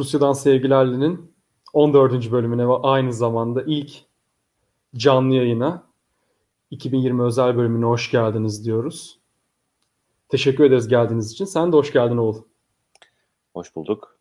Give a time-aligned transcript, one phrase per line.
[0.00, 1.32] Rusya'dan Sevgilerli'nin
[1.72, 2.32] 14.
[2.32, 3.92] bölümüne ve aynı zamanda ilk
[4.96, 5.86] canlı yayına
[6.70, 9.18] 2020 özel bölümüne hoş geldiniz diyoruz.
[10.28, 11.44] Teşekkür ederiz geldiğiniz için.
[11.44, 12.36] Sen de hoş geldin Oğul.
[13.54, 14.18] Hoş bulduk.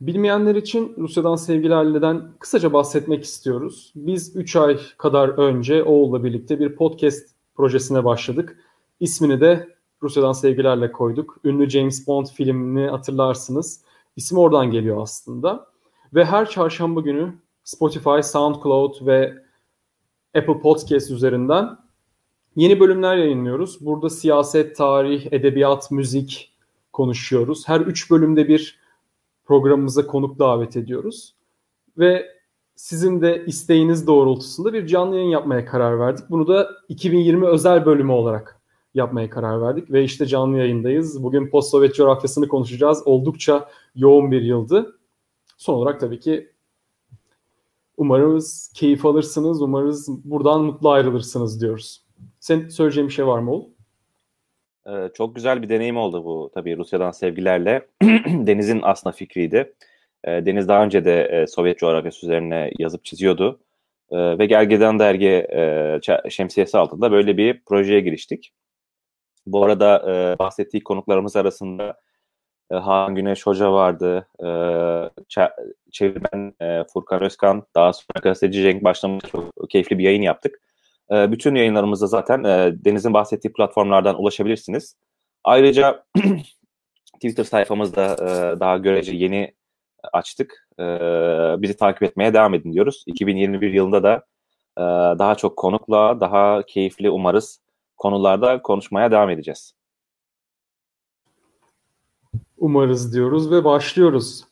[0.00, 3.92] Bilmeyenler için Rusya'dan Sevgilerli'den kısaca bahsetmek istiyoruz.
[3.96, 8.64] Biz 3 ay kadar önce Oğul'la birlikte bir podcast projesine başladık.
[9.00, 11.40] İsmini de Rusya'dan Sevgilerle koyduk.
[11.44, 13.87] Ünlü James Bond filmini hatırlarsınız.
[14.18, 15.66] İsim oradan geliyor aslında.
[16.14, 19.34] Ve her çarşamba günü Spotify, SoundCloud ve
[20.34, 21.78] Apple Podcast üzerinden
[22.56, 23.86] yeni bölümler yayınlıyoruz.
[23.86, 26.54] Burada siyaset, tarih, edebiyat, müzik
[26.92, 27.68] konuşuyoruz.
[27.68, 28.78] Her üç bölümde bir
[29.44, 31.34] programımıza konuk davet ediyoruz.
[31.98, 32.26] Ve
[32.74, 36.30] sizin de isteğiniz doğrultusunda bir canlı yayın yapmaya karar verdik.
[36.30, 38.57] Bunu da 2020 özel bölümü olarak
[38.98, 41.22] yapmaya karar verdik ve işte canlı yayındayız.
[41.22, 43.02] Bugün post-Sovyet coğrafyasını konuşacağız.
[43.04, 44.98] Oldukça yoğun bir yıldı.
[45.56, 46.52] Son olarak tabii ki
[47.96, 52.04] umarız keyif alırsınız, umarız buradan mutlu ayrılırsınız diyoruz.
[52.40, 53.64] Senin söyleyeceğin bir şey var mı Oğul?
[54.86, 57.86] Ee, çok güzel bir deneyim oldu bu tabii Rusya'dan sevgilerle.
[58.26, 59.74] Deniz'in aslında fikriydi.
[60.24, 63.60] Ee, Deniz daha önce de e, Sovyet coğrafyası üzerine yazıp çiziyordu.
[64.10, 68.52] Ee, ve Gergedan Dergi e, şemsiyesi altında böyle bir projeye giriştik.
[69.52, 72.00] Bu arada e, bahsettiği konuklarımız arasında
[72.72, 74.50] e, Han Güneş Hoca vardı, e,
[75.92, 80.60] çevirmen e, Furkan Özkan, daha sonra gazeteci Cenk başlamış çok keyifli bir yayın yaptık.
[81.12, 84.96] E, bütün yayınlarımızda zaten e, Deniz'in bahsettiği platformlardan ulaşabilirsiniz.
[85.44, 86.04] Ayrıca
[87.14, 89.54] Twitter sayfamızda e, daha görece yeni
[90.12, 90.68] açtık.
[90.80, 90.84] E,
[91.58, 93.04] bizi takip etmeye devam edin diyoruz.
[93.06, 94.24] 2021 yılında da
[94.78, 94.82] e,
[95.18, 97.60] daha çok konukla, daha keyifli umarız
[97.98, 99.74] konularda konuşmaya devam edeceğiz.
[102.58, 104.44] Umarız diyoruz ve başlıyoruz.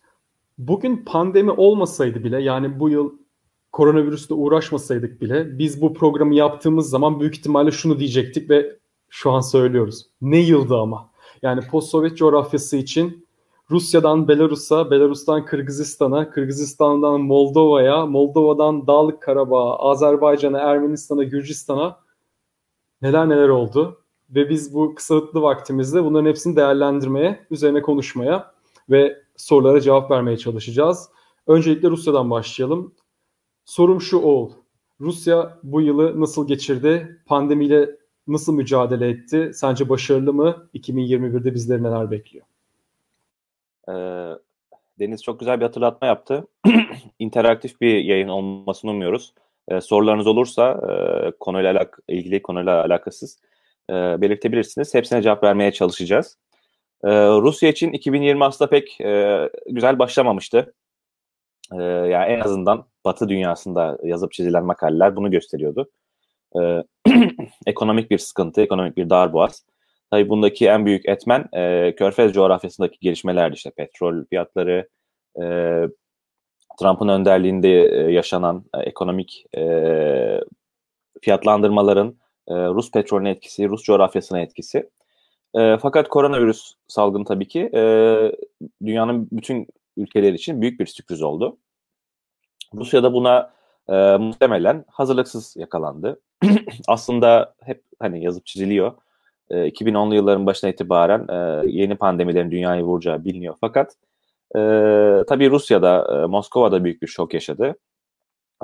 [0.59, 3.13] Bugün pandemi olmasaydı bile yani bu yıl
[3.73, 8.77] koronavirüsle uğraşmasaydık bile biz bu programı yaptığımız zaman büyük ihtimalle şunu diyecektik ve
[9.09, 10.07] şu an söylüyoruz.
[10.21, 11.11] Ne yıldı ama.
[11.43, 13.27] Yani post-Sovyet coğrafyası için
[13.71, 22.06] Rusya'dan Belarus'a, Belarus'tan Kırgızistan'a, Kırgızistan'dan Moldova'ya, Moldova'dan Dağlık Karabağ'a, Azerbaycan'a, Ermenistan'a, Gürcistan'a
[23.03, 24.03] neler neler oldu.
[24.31, 28.55] Ve biz bu kısıtlı vaktimizde bunların hepsini değerlendirmeye, üzerine konuşmaya
[28.91, 31.09] ve sorulara cevap vermeye çalışacağız.
[31.47, 32.95] Öncelikle Rusya'dan başlayalım.
[33.65, 34.51] Sorum şu Oğul.
[35.01, 37.23] Rusya bu yılı nasıl geçirdi?
[37.27, 37.91] Pandemiyle
[38.27, 39.51] nasıl mücadele etti?
[39.55, 40.69] Sence başarılı mı?
[40.75, 42.47] 2021'de bizleri neler bekliyor?
[43.89, 44.39] Ee,
[44.99, 46.47] Deniz çok güzel bir hatırlatma yaptı.
[47.19, 49.35] İnteraktif bir yayın olmasını umuyoruz.
[49.69, 53.41] Ee, sorularınız olursa e, konuyla alak ilgili konuyla alakasız
[53.91, 54.95] e, belirtebilirsiniz.
[54.95, 56.39] Hepsine cevap vermeye çalışacağız.
[57.05, 60.75] E, Rusya için 2020 aslında pek e, güzel başlamamıştı.
[61.73, 65.91] E, yani en azından Batı dünyasında yazıp çizilen makaleler bunu gösteriyordu.
[67.67, 69.65] Ekonomik bir sıkıntı, ekonomik bir darboğaz.
[70.11, 74.89] Tabii bundaki en büyük etmen e, Körfez coğrafyasındaki gelişmelerdi işte petrol fiyatları,
[75.43, 75.45] e,
[76.77, 80.41] Trump'ın önderliğinde e, yaşanan e, ekonomik e,
[81.23, 82.17] fiyatlandırmaların
[82.51, 84.91] Rus petrolüne etkisi, Rus coğrafyasına etkisi.
[85.55, 87.71] Fakat koronavirüs salgını tabii ki
[88.85, 89.67] dünyanın bütün
[89.97, 91.57] ülkeleri için büyük bir sürpriz oldu.
[92.75, 93.51] Rusya da buna
[94.19, 96.21] muhtemelen hazırlıksız yakalandı.
[96.89, 98.93] Aslında hep hani yazıp çiziliyor.
[99.51, 101.27] E, 2010'lu yılların başına itibaren
[101.69, 103.55] yeni pandemilerin dünyayı vuracağı biliniyor.
[103.61, 103.97] Fakat
[104.55, 104.61] e,
[105.29, 107.77] tabii Rusya'da, e, Moskova'da büyük bir şok yaşadı.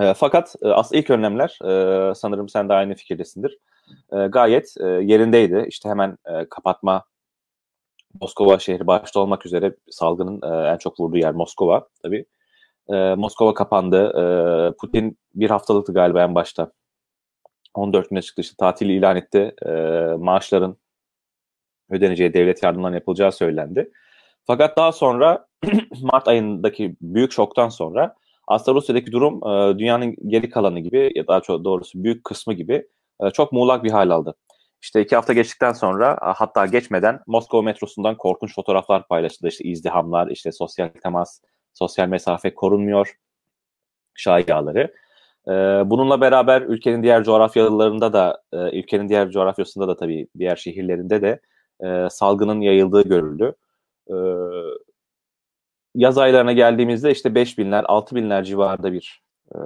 [0.01, 3.59] E, fakat e, aslında ilk önlemler, e, sanırım sen de aynı fikirdesindir,
[4.13, 5.65] e, gayet e, yerindeydi.
[5.69, 7.05] İşte hemen e, kapatma,
[8.21, 12.25] Moskova şehri başta olmak üzere salgının e, en çok vurduğu yer Moskova tabii.
[12.89, 14.13] E, Moskova kapandı.
[14.21, 14.25] E,
[14.77, 16.73] Putin bir haftalıktı galiba en başta.
[17.75, 19.55] 14 güne çıktı işte tatil ilan etti.
[19.67, 19.71] E,
[20.19, 20.77] maaşların
[21.91, 23.91] ödeneceği devlet yardımlarının yapılacağı söylendi.
[24.47, 25.47] Fakat daha sonra
[26.03, 28.15] Mart ayındaki büyük şoktan sonra
[28.49, 32.87] aslında Rusya'daki durum e, dünyanın geri kalanı gibi ya daha çok doğrusu büyük kısmı gibi
[33.21, 34.35] e, çok muğlak bir hal aldı.
[34.83, 39.49] İşte iki hafta geçtikten sonra hatta geçmeden Moskova metrosundan korkunç fotoğraflar paylaşıldı.
[39.49, 41.41] İşte izdihamlar, işte sosyal temas,
[41.75, 43.17] sosyal mesafe korunmuyor
[44.15, 44.95] şayiaları.
[45.49, 45.53] E,
[45.91, 51.41] bununla beraber ülkenin diğer coğrafyalarında da, e, ülkenin diğer coğrafyasında da tabii diğer şehirlerinde de
[51.85, 53.55] e, salgının yayıldığı görüldü.
[54.13, 54.17] E,
[55.95, 59.23] yaz aylarına geldiğimizde işte 5 binler, 6 binler civarında bir
[59.55, 59.59] e,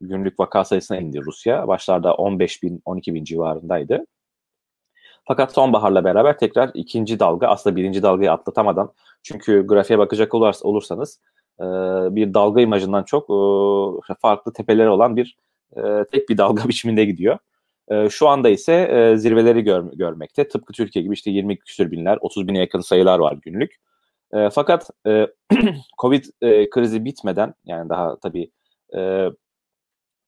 [0.00, 1.68] günlük vaka sayısına indi Rusya.
[1.68, 4.06] Başlarda 15 bin, 12 bin civarındaydı.
[5.26, 8.92] Fakat sonbaharla beraber tekrar ikinci dalga aslında birinci dalgayı atlatamadan
[9.22, 11.20] çünkü grafiğe bakacak olursanız
[11.60, 11.64] e,
[12.16, 13.22] bir dalga imajından çok
[14.10, 15.36] e, farklı tepeleri olan bir
[15.76, 17.38] e, tek bir dalga biçiminde gidiyor.
[17.90, 20.48] E, şu anda ise e, zirveleri gör, görmekte.
[20.48, 23.74] Tıpkı Türkiye gibi işte 20 küsür binler, 30 bine yakın sayılar var günlük.
[24.34, 25.26] E, fakat e,
[26.00, 28.50] Covid e, krizi bitmeden yani daha tabii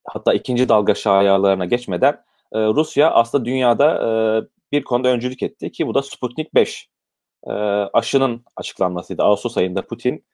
[0.05, 2.25] hatta ikinci dalga şayalarına geçmeden
[2.55, 6.88] Rusya aslında dünyada bir konuda öncülük etti ki bu da Sputnik 5
[7.47, 7.53] e,
[7.93, 9.23] aşının açıklanmasıydı.
[9.23, 10.25] Ağustos ayında Putin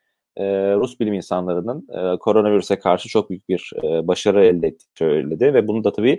[0.77, 1.87] Rus bilim insanlarının
[2.17, 6.19] koronavirüse karşı çok büyük bir başarı elde ettiğini söyledi ve bunu da tabii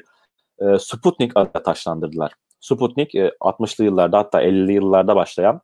[0.63, 2.33] e, Sputnik adına taşlandırdılar.
[2.59, 5.61] Sputnik e, 60'lı yıllarda hatta 50'li yıllarda başlayan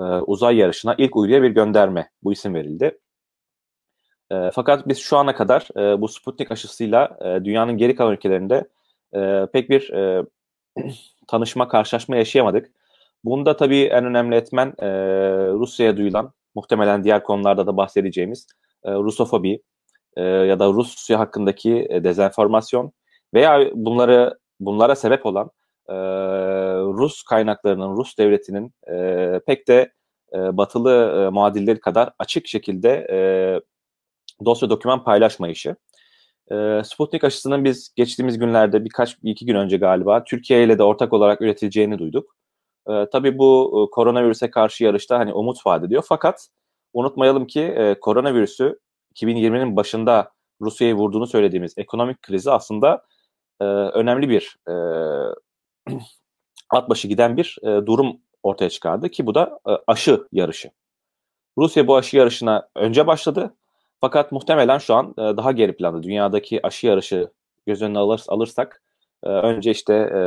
[0.00, 2.10] e, uzay yarışına ilk uyduya bir gönderme.
[2.22, 2.98] Bu isim verildi.
[4.30, 8.68] E, fakat biz şu ana kadar e, bu Sputnik aşısıyla e, dünyanın geri kalan ülkelerinde
[9.14, 10.24] e, pek bir e,
[11.28, 12.70] tanışma, karşılaşma yaşayamadık.
[13.24, 14.88] Bunda tabii en önemli etmen e,
[15.48, 18.46] Rusya'ya duyulan, muhtemelen diğer konularda da bahsedeceğimiz
[18.84, 19.62] e, Rusofobi
[20.16, 22.92] e, ya da Rusya hakkındaki e, dezenformasyon
[23.36, 25.50] veya bunları bunlara sebep olan
[25.88, 25.94] e,
[26.98, 29.92] Rus kaynaklarının, Rus devletinin e, pek de
[30.34, 33.18] e, batılı e, muadilleri kadar açık şekilde e,
[34.44, 35.76] dosya doküman paylaşmayışı.
[36.52, 40.82] E, Sputnik aşısının biz geçtiğimiz günlerde birkaç bir iki gün önce galiba Türkiye ile de
[40.82, 42.36] ortak olarak üretileceğini duyduk.
[42.88, 46.04] E, tabii bu e, koronavirüse karşı yarışta hani umut vaat ediyor.
[46.08, 46.48] Fakat
[46.92, 48.78] unutmayalım ki e, koronavirüsü
[49.14, 53.02] 2020'nin başında Rusya'yı vurduğunu söylediğimiz ekonomik krizi aslında
[53.60, 54.74] e, önemli bir e,
[56.70, 60.70] at başı giden bir e, durum ortaya çıkardı ki bu da e, aşı yarışı.
[61.58, 63.54] Rusya bu aşı yarışına önce başladı
[64.00, 66.02] fakat muhtemelen şu an e, daha geri planda.
[66.02, 67.30] Dünyadaki aşı yarışı
[67.66, 68.82] göz önüne alır, alırsak
[69.24, 70.18] e, önce işte e,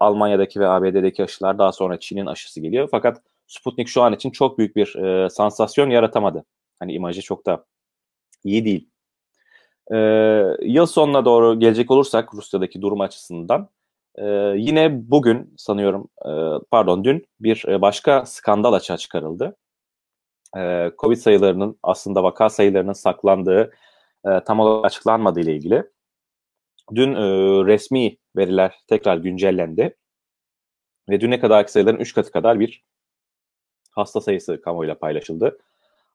[0.00, 2.88] Almanya'daki ve ABD'deki aşılar daha sonra Çin'in aşısı geliyor.
[2.90, 6.44] Fakat Sputnik şu an için çok büyük bir e, sansasyon yaratamadı.
[6.78, 7.64] Hani imajı çok da
[8.44, 8.88] iyi değil.
[9.92, 9.96] E,
[10.62, 13.68] yıl sonuna doğru gelecek olursak Rusya'daki durum açısından
[14.14, 14.24] e,
[14.56, 16.30] yine bugün sanıyorum e,
[16.70, 19.56] pardon dün bir e, başka skandal açığa çıkarıldı.
[20.56, 23.72] E, Covid sayılarının aslında vaka sayılarının saklandığı
[24.26, 25.84] e, tam olarak açıklanmadığı ile ilgili.
[26.94, 27.20] Dün e,
[27.66, 29.96] resmi veriler tekrar güncellendi
[31.08, 32.84] ve düne kadarki sayıların 3 katı kadar bir
[33.90, 35.58] hasta sayısı kamuoyuyla paylaşıldı.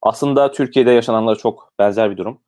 [0.02, 2.42] Aslında Türkiye'de yaşananlara çok benzer bir durum.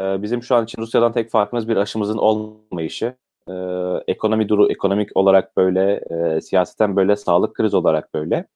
[0.00, 3.16] Ee, bizim şu an için Rusya'dan tek farkımız bir aşımızın olmayışı.
[3.48, 3.52] Ee,
[4.06, 8.46] ekonomi duru, ekonomik olarak böyle, e, siyaseten böyle, sağlık krizi olarak böyle.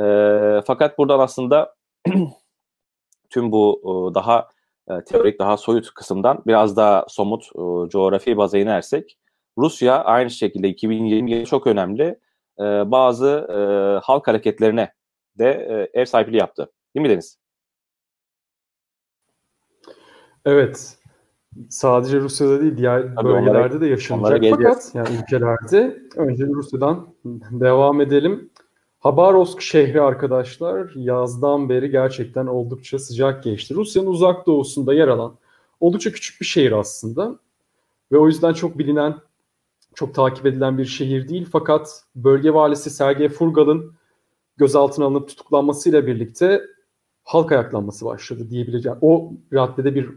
[0.00, 1.74] Ee, fakat buradan aslında
[3.30, 4.48] tüm bu e, daha
[4.90, 9.18] e, teorik, daha soyut kısımdan biraz daha somut e, coğrafi baza inersek,
[9.58, 12.18] Rusya aynı şekilde 2020 yılı çok önemli
[12.60, 13.58] e, bazı e,
[14.04, 14.92] halk hareketlerine
[15.38, 15.50] de
[15.94, 16.72] e, ev sahipliği yaptı.
[16.94, 17.41] Değil mi Deniz?
[20.44, 20.96] Evet.
[21.68, 24.42] Sadece Rusya'da değil diğer Tabii bölgelerde onlara, de yaşanacak.
[24.50, 27.08] Fakat yani ülkelerde önce Rusya'dan
[27.50, 28.50] devam edelim.
[28.98, 33.74] Habarovsk şehri arkadaşlar yazdan beri gerçekten oldukça sıcak geçti.
[33.74, 35.34] Rusya'nın uzak doğusunda yer alan
[35.80, 37.38] oldukça küçük bir şehir aslında.
[38.12, 39.14] Ve o yüzden çok bilinen,
[39.94, 41.48] çok takip edilen bir şehir değil.
[41.52, 43.92] Fakat bölge valisi Sergey Furgal'ın
[44.56, 46.62] gözaltına alınıp tutuklanmasıyla birlikte
[47.24, 48.98] halk ayaklanması başladı diyebileceğim.
[49.00, 50.10] O raddede bir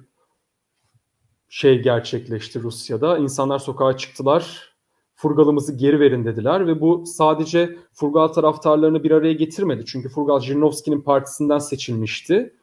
[1.49, 3.17] şey gerçekleşti Rusya'da.
[3.17, 4.75] İnsanlar sokağa çıktılar.
[5.15, 9.85] Furgal'ımızı geri verin dediler ve bu sadece Furgal taraftarlarını bir araya getirmedi.
[9.85, 12.55] Çünkü Furgal Jirinovski'nin partisinden seçilmişti.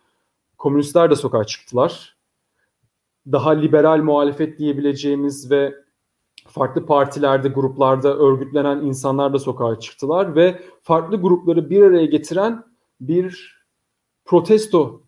[0.59, 2.17] Komünistler de sokağa çıktılar.
[3.33, 5.75] Daha liberal muhalefet diyebileceğimiz ve
[6.49, 12.65] farklı partilerde, gruplarda örgütlenen insanlar da sokağa çıktılar ve farklı grupları bir araya getiren
[13.01, 13.57] bir
[14.25, 15.03] protesto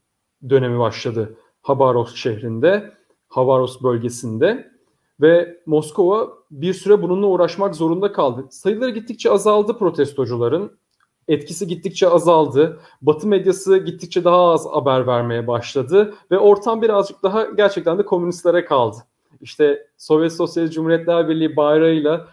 [0.49, 2.93] dönemi başladı Habarovsk şehrinde,
[3.34, 4.70] Habarovsk bölgesinde
[5.20, 8.46] ve Moskova bir süre bununla uğraşmak zorunda kaldı.
[8.50, 10.78] Sayıları gittikçe azaldı protestocuların.
[11.28, 12.80] Etkisi gittikçe azaldı.
[13.02, 18.64] Batı medyası gittikçe daha az haber vermeye başladı ve ortam birazcık daha gerçekten de komünistlere
[18.64, 18.96] kaldı.
[19.40, 22.28] İşte Sovyet Sosyalist Cumhuriyetler Birliği bayrağıyla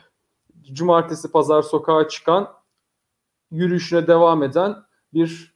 [0.74, 2.54] cumartesi pazar sokağa çıkan
[3.52, 4.76] yürüyüşüne devam eden
[5.14, 5.56] bir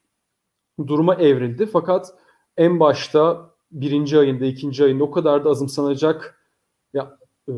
[0.88, 1.66] duruma evrildi.
[1.66, 2.14] Fakat
[2.58, 6.40] en başta birinci ayında, ikinci ayında o kadar da azımsanacak
[6.94, 7.18] ya,
[7.50, 7.54] e,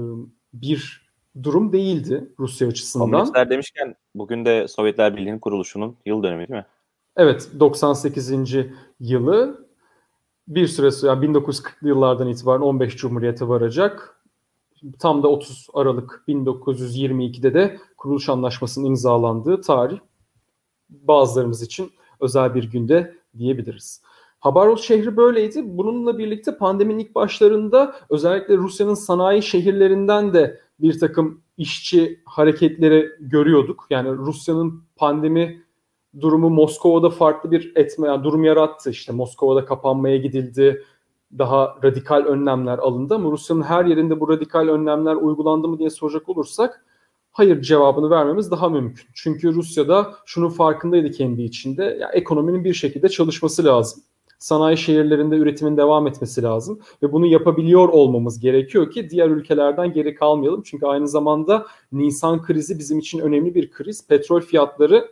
[0.54, 1.08] bir
[1.44, 3.12] durum değildi Rusya açısından.
[3.12, 6.66] Komünistler demişken bugün de Sovyetler Birliği'nin kuruluşunun yıl dönümü değil mi?
[7.18, 8.32] Evet 98.
[9.00, 9.68] yılı
[10.48, 14.22] bir süre yani 1940'lı yıllardan itibaren 15 Cumhuriyete varacak.
[15.00, 20.00] Tam da 30 Aralık 1922'de de kuruluş anlaşmasının imzalandığı tarih
[20.90, 24.02] bazılarımız için özel bir günde diyebiliriz.
[24.40, 25.62] Habarovsk şehri böyleydi.
[25.66, 33.86] Bununla birlikte pandeminin ilk başlarında özellikle Rusya'nın sanayi şehirlerinden de bir takım işçi hareketleri görüyorduk.
[33.90, 35.62] Yani Rusya'nın pandemi
[36.22, 38.90] durumu Moskova'da farklı bir etme, yani durum yarattı.
[38.90, 40.84] İşte Moskova'da kapanmaya gidildi,
[41.38, 46.30] daha radikal önlemler alındı ama Rusya'nın her yerinde bu radikal önlemler uygulandı mı diye soracak
[46.30, 46.86] olursak
[47.32, 49.06] hayır cevabını vermemiz daha mümkün.
[49.14, 51.98] Çünkü Rusya'da şunun farkındaydı kendi içinde.
[52.02, 54.04] Ya ekonominin bir şekilde çalışması lazım.
[54.40, 60.16] Sanayi şehirlerinde üretimin devam etmesi lazım ve bunu yapabiliyor olmamız gerekiyor ki diğer ülkelerden geri
[60.16, 60.62] kalmayalım.
[60.66, 64.08] Çünkü aynı zamanda Nisan krizi bizim için önemli bir kriz.
[64.08, 65.12] Petrol fiyatları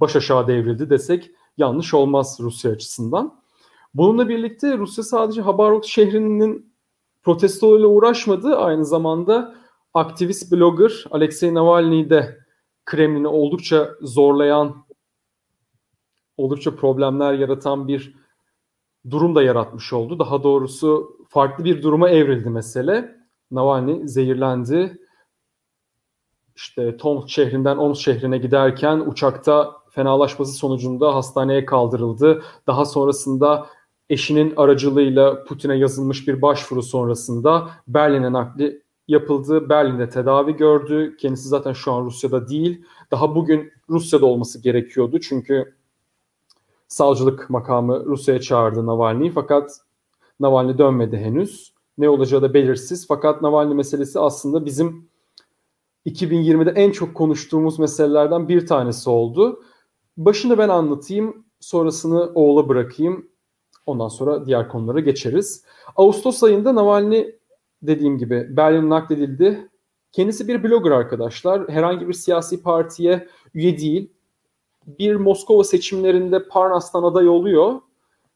[0.00, 3.42] baş aşağı devrildi desek yanlış olmaz Rusya açısından.
[3.94, 6.72] Bununla birlikte Rusya sadece Habarovsk şehrinin
[7.22, 8.56] protestolarıyla uğraşmadı.
[8.56, 9.54] Aynı zamanda
[9.94, 12.38] aktivist blogger Alexei Navalny'i de
[12.84, 14.84] Kremlin'i oldukça zorlayan,
[16.36, 18.14] oldukça problemler yaratan bir
[19.10, 20.18] durum da yaratmış oldu.
[20.18, 23.16] Daha doğrusu farklı bir duruma evrildi mesele.
[23.50, 24.98] Navalny zehirlendi.
[26.56, 32.42] İşte Tomsk şehrinden Omsk şehrine giderken uçakta fenalaşması sonucunda hastaneye kaldırıldı.
[32.66, 33.66] Daha sonrasında
[34.10, 39.68] eşinin aracılığıyla Putin'e yazılmış bir başvuru sonrasında Berlin'e nakli yapıldı.
[39.68, 41.16] Berlin'de tedavi gördü.
[41.16, 42.84] Kendisi zaten şu an Rusya'da değil.
[43.10, 45.20] Daha bugün Rusya'da olması gerekiyordu.
[45.20, 45.74] Çünkü
[46.92, 49.80] savcılık makamı Rusya'ya çağırdı Navalny'yi fakat
[50.40, 51.72] Navalny dönmedi henüz.
[51.98, 53.06] Ne olacağı da belirsiz.
[53.08, 55.08] Fakat Navalny meselesi aslında bizim
[56.06, 59.62] 2020'de en çok konuştuğumuz meselelerden bir tanesi oldu.
[60.16, 63.28] Başını ben anlatayım, sonrasını oğula bırakayım.
[63.86, 65.64] Ondan sonra diğer konulara geçeriz.
[65.96, 67.26] Ağustos ayında Navalny
[67.82, 69.68] dediğim gibi Berlin nakledildi.
[70.12, 71.68] Kendisi bir blogger arkadaşlar.
[71.68, 74.12] Herhangi bir siyasi partiye üye değil.
[74.86, 77.80] Bir Moskova seçimlerinde Parnas'tan aday oluyor.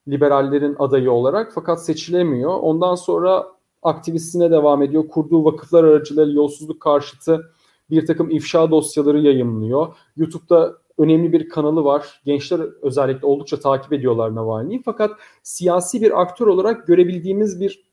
[0.09, 2.59] Liberallerin adayı olarak fakat seçilemiyor.
[2.61, 3.47] Ondan sonra
[3.83, 5.09] aktivistine devam ediyor.
[5.09, 7.53] Kurduğu vakıflar aracılığıyla yolsuzluk karşıtı
[7.91, 9.97] bir takım ifşa dosyaları yayımlıyor.
[10.17, 12.21] YouTube'da önemli bir kanalı var.
[12.25, 14.83] Gençler özellikle oldukça takip ediyorlar Navalny'yi.
[14.85, 15.11] Fakat
[15.43, 17.85] siyasi bir aktör olarak görebildiğimiz bir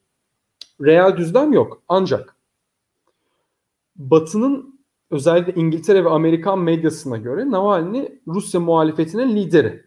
[0.82, 1.82] real düzlem yok.
[1.88, 2.36] Ancak
[3.96, 4.73] Batı'nın
[5.14, 9.84] özellikle İngiltere ve Amerikan medyasına göre Navalny Rusya muhalefetinin lideri.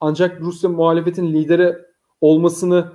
[0.00, 1.76] Ancak Rusya muhalefetin lideri
[2.20, 2.92] olmasını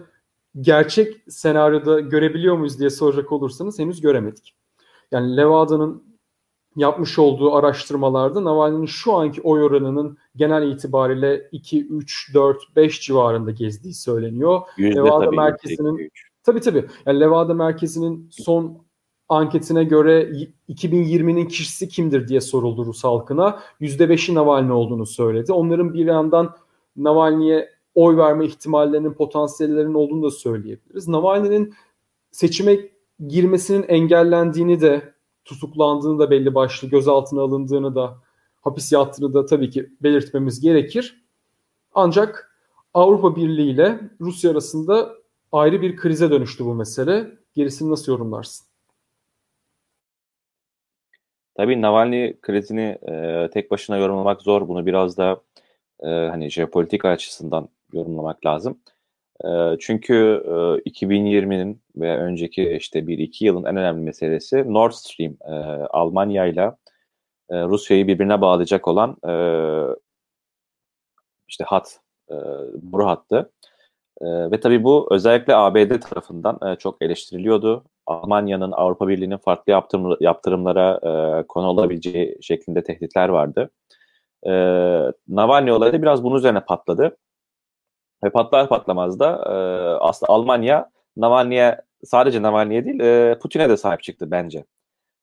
[0.62, 4.56] gerçek senaryoda görebiliyor muyuz diye soracak olursanız henüz göremedik.
[5.12, 6.04] Yani Levada'nın
[6.76, 13.52] yapmış olduğu araştırmalarda Navalny'nin şu anki oy oranının genel itibariyle 2, 3, 4, 5 civarında
[13.52, 14.62] gezdiği söyleniyor.
[14.78, 16.12] Yüzde Levada tabii, merkezinin
[16.44, 16.86] tabii tabii.
[17.06, 18.86] Yani Levada merkezinin son
[19.30, 20.32] anketine göre
[20.70, 23.60] 2020'nin kişisi kimdir diye soruldu Rus halkına.
[23.82, 25.54] %5'i Navalny olduğunu söyledi.
[25.54, 26.56] Onların bir yandan
[26.98, 31.08] Navalny'ye oy verme ihtimallerinin, potansiyellerinin olduğunu da söyleyebiliriz.
[31.08, 31.74] Navalny'nin
[32.32, 32.80] seçime
[33.28, 35.14] girmesinin engellendiğini de
[35.46, 38.18] tutuklandığını da belli başlı gözaltına alındığını da
[38.62, 41.24] hapis yattığını da tabii ki belirtmemiz gerekir.
[41.94, 42.58] Ancak
[42.94, 45.16] Avrupa Birliği ile Rusya arasında
[45.52, 47.32] ayrı bir krize dönüştü bu mesele.
[47.56, 48.68] Gerisini nasıl yorumlarsın?
[51.56, 54.68] Tabii Navalny krizini e, tek başına yorumlamak zor.
[54.68, 55.42] Bunu biraz da
[56.04, 58.80] e, hani jeopolitik açısından yorumlamak lazım.
[59.46, 65.52] E, çünkü e, 2020'nin ve önceki işte 1-2 yılın en önemli meselesi Nord Stream e,
[65.90, 66.72] Almanya ile
[67.52, 69.34] Rusya'yı birbirine bağlayacak olan e,
[71.48, 72.00] işte hat,
[72.32, 72.36] e,
[72.74, 73.52] boru hattı.
[74.22, 77.86] E, ve tabii bu özellikle ABD tarafından e, çok eleştiriliyordu.
[78.08, 83.70] Almanya'nın Avrupa Birliği'nin farklı yaptırım, yaptırımlara e, konu olabileceği şeklinde tehditler vardı.
[84.44, 84.52] E,
[85.28, 87.18] Navalny olayı da biraz bunun üzerine patladı.
[88.24, 89.56] Ve patlar patlamaz da e,
[90.00, 94.66] aslında Almanya Navalny'e sadece Navalny'e değil e, Putin'e de sahip çıktı bence.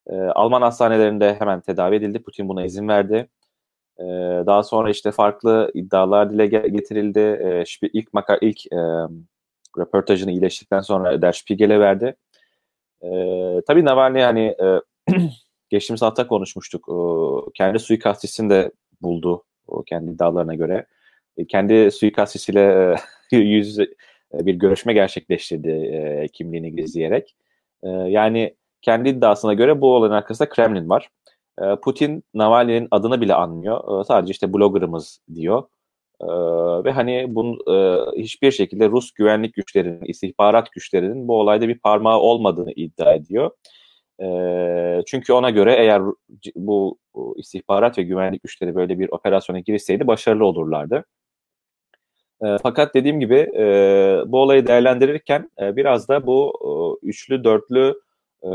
[0.06, 2.22] E, Alman hastanelerinde hemen tedavi edildi.
[2.22, 3.28] Putin buna izin verdi.
[3.98, 4.04] E,
[4.46, 7.18] daha sonra işte farklı iddialar dile getirildi.
[7.18, 8.78] E, ilk makar ilk e,
[9.78, 12.16] röportajını iyileştikten sonra Der Spiegel'e verdi.
[13.02, 13.08] E,
[13.66, 14.80] tabii Navalny hani e,
[15.70, 16.88] geçtiğimiz hafta konuşmuştuk.
[16.88, 16.96] E,
[17.54, 20.86] kendi suikastçisini de buldu o kendi iddialarına göre.
[21.36, 22.96] E, kendi suikastçisiyle
[23.32, 23.86] e, yüz e,
[24.32, 27.36] bir görüşme gerçekleştirdi e, kimliğini gizleyerek.
[27.82, 31.08] E, yani kendi iddiasına göre bu olayın arkasında Kremlin var.
[31.62, 34.00] E, Putin Navalny'nin adını bile anmıyor.
[34.00, 35.62] E, sadece işte bloggerımız diyor.
[36.22, 36.28] E,
[36.84, 42.18] ve hani bunun e, hiçbir şekilde Rus güvenlik güçlerinin, istihbarat güçlerinin bu olayda bir parmağı
[42.18, 43.50] olmadığını iddia ediyor.
[44.22, 44.26] E,
[45.06, 46.02] çünkü ona göre eğer
[46.56, 46.98] bu,
[47.36, 51.04] istihbarat ve güvenlik güçleri böyle bir operasyona girişseydi başarılı olurlardı.
[52.44, 53.64] E, fakat dediğim gibi e,
[54.26, 56.52] bu olayı değerlendirirken e, biraz da bu
[57.02, 57.94] e, üçlü dörtlü
[58.42, 58.48] e,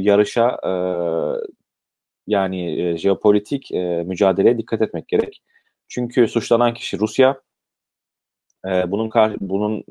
[0.00, 0.72] yarışa e,
[2.26, 5.42] yani e, jeopolitik e, mücadeleye dikkat etmek gerek.
[5.88, 7.40] Çünkü suçlanan kişi Rusya.
[8.66, 9.84] E, bunun kar bunun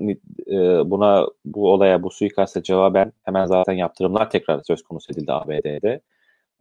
[0.47, 6.01] e, buna bu olaya bu suikasta cevaben hemen zaten yaptırımlar tekrar söz konusu edildi ABD'de.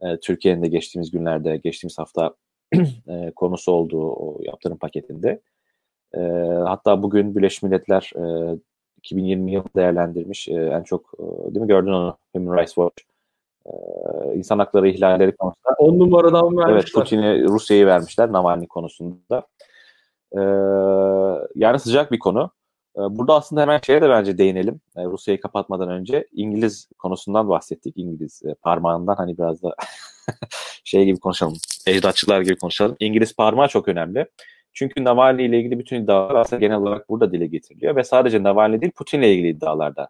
[0.01, 2.35] E, Türkiye'nin de geçtiğimiz günlerde, geçtiğimiz hafta
[3.07, 5.41] e, konusu olduğu o yaptırım paketinde.
[6.15, 6.19] E,
[6.65, 8.57] hatta bugün Birleşmiş Milletler e,
[8.97, 10.47] 2020 yılı değerlendirmiş.
[10.47, 13.06] E, en çok e, değil mi gördün onu Human Rights Watch.
[13.67, 15.75] E, insan hakları ihlalleri konusunda.
[15.77, 16.73] 10 numaradan vermişler.
[16.73, 19.47] Evet Putin'e Rusya'yı vermişler Navalny konusunda.
[20.31, 20.41] E,
[21.55, 22.51] yani sıcak bir konu.
[22.95, 24.81] E, burada aslında hemen şeye de bence değinelim.
[24.97, 27.93] Rusya'yı kapatmadan önce İngiliz konusundan bahsettik.
[27.97, 29.75] İngiliz e, parmağından hani biraz da
[30.83, 31.57] şey gibi konuşalım.
[31.87, 32.95] Ecdatçılar gibi konuşalım.
[32.99, 34.25] İngiliz parmağı çok önemli.
[34.73, 38.81] Çünkü Navalny ile ilgili bütün iddialar aslında genel olarak burada dile getiriliyor ve sadece Navalny
[38.81, 40.09] değil Putin ile ilgili iddialarda.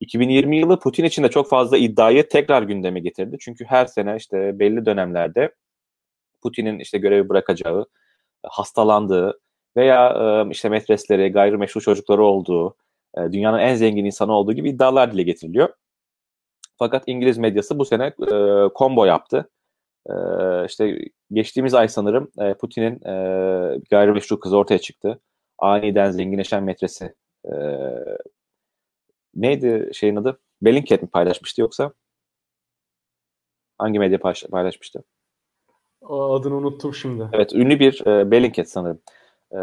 [0.00, 3.36] 2020 yılı Putin için de çok fazla iddiayı tekrar gündeme getirdi.
[3.40, 5.54] Çünkü her sene işte belli dönemlerde
[6.42, 7.86] Putin'in işte görevi bırakacağı,
[8.42, 9.40] hastalandığı
[9.76, 12.76] veya işte metresleri, gayrimeşru çocukları olduğu,
[13.16, 15.68] dünyanın en zengin insanı olduğu gibi iddialar dile getiriliyor.
[16.78, 18.12] Fakat İngiliz medyası bu sene
[18.78, 19.50] combo yaptı.
[20.66, 20.98] İşte
[21.32, 23.00] geçtiğimiz ay sanırım Putin'in
[23.90, 25.20] gayrimeşru kızı ortaya çıktı.
[25.58, 27.14] Aniden zenginleşen metresi.
[29.38, 30.38] Neydi şeyin adı?
[30.62, 31.92] Bellingcat mi paylaşmıştı yoksa?
[33.78, 34.18] Hangi medya
[34.50, 35.04] paylaşmıştı?
[36.02, 37.28] Adını unuttum şimdi.
[37.32, 39.00] Evet, ünlü bir e, Bellingcat sanırım.
[39.52, 39.56] E,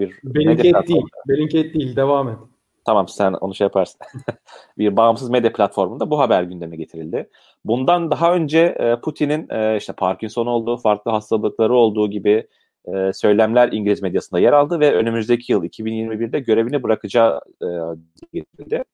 [0.00, 1.02] bir Bellingcat değil.
[1.28, 1.96] Bellingcat değil.
[1.96, 2.36] Devam et.
[2.84, 4.00] Tamam sen onu şey yaparsın.
[4.78, 7.30] bir bağımsız medya platformunda bu haber gündeme getirildi.
[7.64, 12.46] Bundan daha önce e, Putin'in e, işte Parkinson olduğu, farklı hastalıkları olduğu gibi
[12.84, 17.40] e, söylemler İngiliz medyasında yer aldı ve önümüzdeki yıl 2021'de görevini bırakacağı
[18.32, 18.84] getirildi.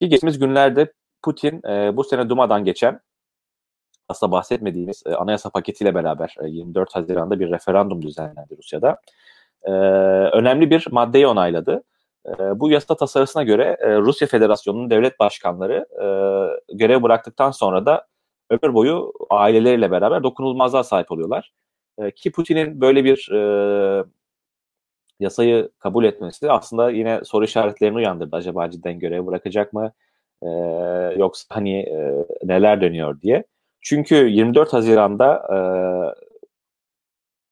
[0.00, 3.00] Geçtiğimiz günlerde Putin e, bu sene Duma'dan geçen
[4.08, 9.00] aslında bahsetmediğimiz e, anayasa paketiyle beraber e, 24 Haziran'da bir referandum düzenlendi Rusya'da.
[9.62, 9.70] E,
[10.36, 11.84] önemli bir maddeyi onayladı.
[12.26, 16.06] E, bu yasa tasarısına göre e, Rusya Federasyonu'nun devlet başkanları e,
[16.74, 18.06] görev bıraktıktan sonra da
[18.50, 21.52] ömür boyu aileleriyle beraber dokunulmazlığa sahip oluyorlar.
[21.98, 23.40] E, ki Putin'in böyle bir e,
[25.20, 28.36] yasayı kabul etmesi aslında yine soru işaretlerini uyandırdı.
[28.36, 29.92] Acaba cidden görev bırakacak mı?
[30.42, 30.48] E,
[31.16, 33.44] yoksa hani e, neler dönüyor diye.
[33.80, 35.58] Çünkü 24 Haziran'da e,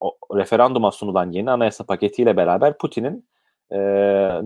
[0.00, 3.28] o referanduma sunulan yeni anayasa paketiyle beraber Putin'in
[3.70, 3.78] e,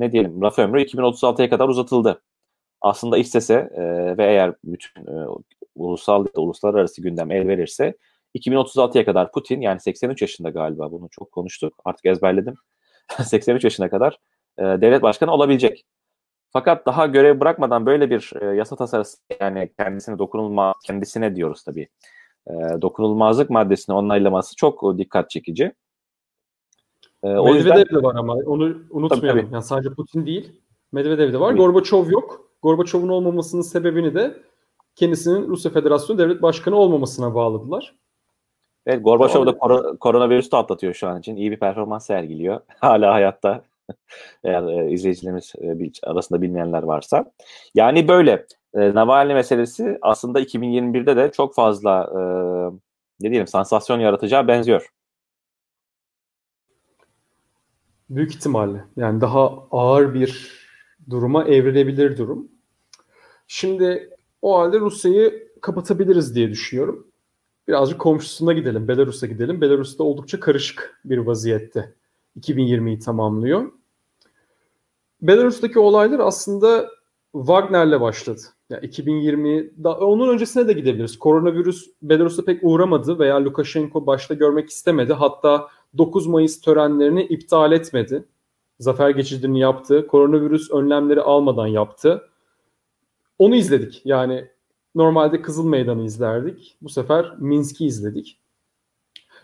[0.01, 2.23] ne diyelim raf ömrü 2036'ya kadar uzatıldı.
[2.81, 3.83] Aslında istese e,
[4.19, 5.27] ve eğer bütün e,
[5.75, 7.95] ulusal ya da uluslararası gündem el verirse
[8.35, 12.55] 2036'ya kadar Putin yani 83 yaşında galiba bunu çok konuştuk artık ezberledim.
[13.25, 14.19] 83 yaşına kadar
[14.59, 15.85] e, devlet başkanı olabilecek.
[16.53, 21.89] Fakat daha görev bırakmadan böyle bir e, yasa tasarısı yani kendisine dokunulma kendisine diyoruz tabii.
[22.47, 25.73] E, dokunulmazlık maddesini onaylaması çok dikkat çekici.
[27.23, 29.09] E, o yüzden de var ama onu unutmayalım.
[29.09, 29.55] Tabii, tabii.
[29.55, 30.53] Yani sadece Putin değil.
[30.93, 31.55] Medvedev de var.
[31.55, 32.49] Gorbaçov yok.
[32.63, 34.43] Gorbaçov'un olmamasının sebebini de
[34.95, 37.95] kendisinin Rusya Federasyonu devlet başkanı olmamasına bağladılar.
[38.87, 41.37] Evet Gorbaçov da kor- koronavirüsü atlatıyor şu an için.
[41.37, 42.61] İyi bir performans sergiliyor.
[42.81, 43.65] Hala hayatta.
[44.45, 47.33] Eğer e, izleyicilerimiz e, arasında bilmeyenler varsa.
[47.75, 48.47] Yani böyle.
[48.75, 52.21] E, Navalny meselesi aslında 2021'de de çok fazla e,
[53.21, 54.93] ne diyelim sansasyon yaratacağı benziyor.
[58.11, 58.85] Büyük ihtimalle.
[58.97, 60.63] Yani daha ağır bir
[61.11, 62.49] duruma evrilebilir durum.
[63.47, 64.11] Şimdi
[64.43, 67.12] o halde Rusya'yı kapatabiliriz diye düşünüyorum.
[67.69, 69.61] Birazcık komşusuna gidelim, Belarus'a gidelim.
[69.61, 71.95] Belarus'ta oldukça karışık bir vaziyette
[72.41, 73.73] 2020'yi tamamlıyor.
[75.23, 76.91] Belarus'taki olaylar aslında
[77.33, 78.41] Wagner'le başladı.
[78.71, 81.19] Yani 2020 da onun öncesine de gidebiliriz.
[81.19, 85.13] Koronavirüs Belarus'ta pek uğramadı veya Lukashenko başta görmek istemedi.
[85.13, 88.25] Hatta 9 Mayıs törenlerini iptal etmedi.
[88.79, 90.07] Zafer geçidini yaptı.
[90.07, 92.29] Koronavirüs önlemleri almadan yaptı.
[93.39, 94.03] Onu izledik.
[94.05, 94.49] Yani
[94.95, 96.77] normalde Kızıl Meydan'ı izlerdik.
[96.83, 98.39] Bu sefer Minsk'i izledik.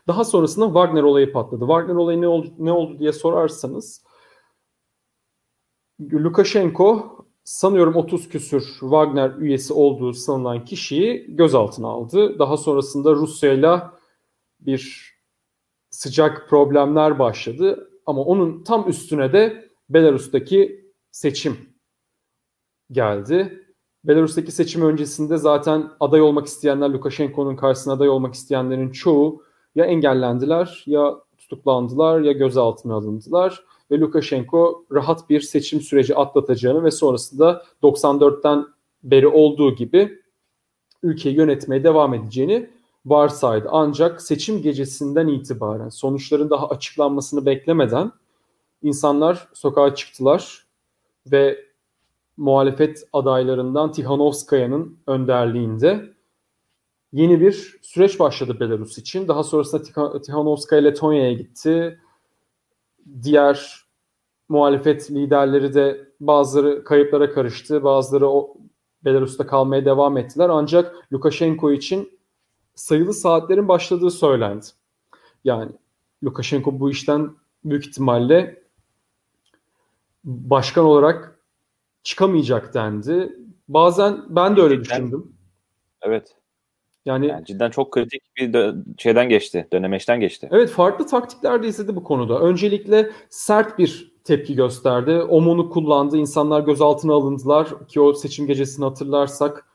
[0.06, 1.60] Daha sonrasında Wagner olayı patladı.
[1.60, 4.04] Wagner olayı ne oldu, ne oldu diye sorarsanız
[6.00, 12.38] Lukashenko sanıyorum 30 küsür Wagner üyesi olduğu sanılan kişiyi gözaltına aldı.
[12.38, 13.82] Daha sonrasında Rusya ile
[14.60, 15.12] bir
[15.90, 17.90] sıcak problemler başladı.
[18.06, 21.56] Ama onun tam üstüne de Belarus'taki seçim
[22.90, 23.67] geldi.
[24.08, 29.42] Belarus'taki seçim öncesinde zaten aday olmak isteyenler, Lukashenko'nun karşısına aday olmak isteyenlerin çoğu
[29.74, 36.90] ya engellendiler ya tutuklandılar ya gözaltına alındılar ve Lukashenko rahat bir seçim süreci atlatacağını ve
[36.90, 38.66] sonrasında 94'ten
[39.02, 40.18] beri olduğu gibi
[41.02, 42.70] ülkeyi yönetmeye devam edeceğini
[43.06, 43.68] varsaydı.
[43.70, 48.12] Ancak seçim gecesinden itibaren sonuçların daha açıklanmasını beklemeden
[48.82, 50.66] insanlar sokağa çıktılar
[51.32, 51.67] ve
[52.38, 56.12] muhalefet adaylarından Tihanovskaya'nın önderliğinde
[57.12, 59.28] yeni bir süreç başladı Belarus için.
[59.28, 62.00] Daha sonrasında Tihanovskaya Letonya'ya gitti.
[63.22, 63.84] Diğer
[64.48, 68.56] muhalefet liderleri de bazıları kayıplara karıştı, bazıları o
[69.04, 70.48] Belarus'ta kalmaya devam ettiler.
[70.48, 72.18] Ancak Lukashenko için
[72.74, 74.66] sayılı saatlerin başladığı söylendi.
[75.44, 75.72] Yani
[76.24, 77.30] Lukashenko bu işten
[77.64, 78.62] büyük ihtimalle
[80.24, 81.37] başkan olarak
[82.08, 83.36] çıkamayacak dendi.
[83.68, 85.32] Bazen ben de öyle düşündüm.
[86.02, 86.34] Evet.
[87.04, 90.48] Yani, yani cidden çok kritik bir şeyden geçti, dönemeçten geçti.
[90.52, 92.40] Evet, farklı taktikler de izledi bu konuda.
[92.40, 95.22] Öncelikle sert bir tepki gösterdi.
[95.22, 96.16] OMON'u kullandı.
[96.16, 99.66] İnsanlar gözaltına alındılar ki o seçim gecesini hatırlarsak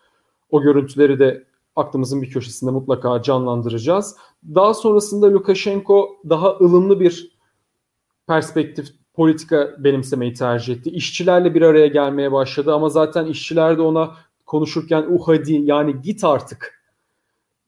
[0.50, 4.18] o görüntüleri de aklımızın bir köşesinde mutlaka canlandıracağız.
[4.56, 7.38] Daha sonrasında Lukashenko daha ılımlı bir
[8.28, 10.90] perspektif politika benimsemeyi tercih etti.
[10.90, 16.24] İşçilerle bir araya gelmeye başladı ama zaten işçiler de ona konuşurken uh hadi yani git
[16.24, 16.84] artık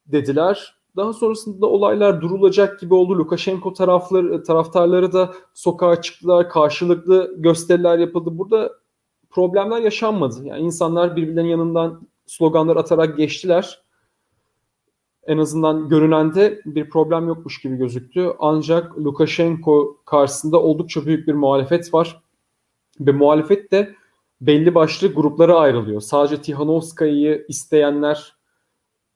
[0.08, 0.76] dediler.
[0.96, 3.18] Daha sonrasında olaylar durulacak gibi oldu.
[3.18, 6.50] Lukashenko tarafları, taraftarları da sokağa çıktılar.
[6.50, 8.30] Karşılıklı gösteriler yapıldı.
[8.34, 8.72] Burada
[9.30, 10.36] problemler yaşanmadı.
[10.44, 13.85] Yani insanlar birbirlerinin yanından sloganlar atarak geçtiler.
[15.26, 18.34] En azından görünende bir problem yokmuş gibi gözüktü.
[18.40, 22.22] Ancak Lukashenko karşısında oldukça büyük bir muhalefet var.
[23.00, 23.96] Ve muhalefet de
[24.42, 26.02] belli başlı gruplara ayrılıyor.
[26.02, 28.36] Sadece Tihanovskay'ı isteyenler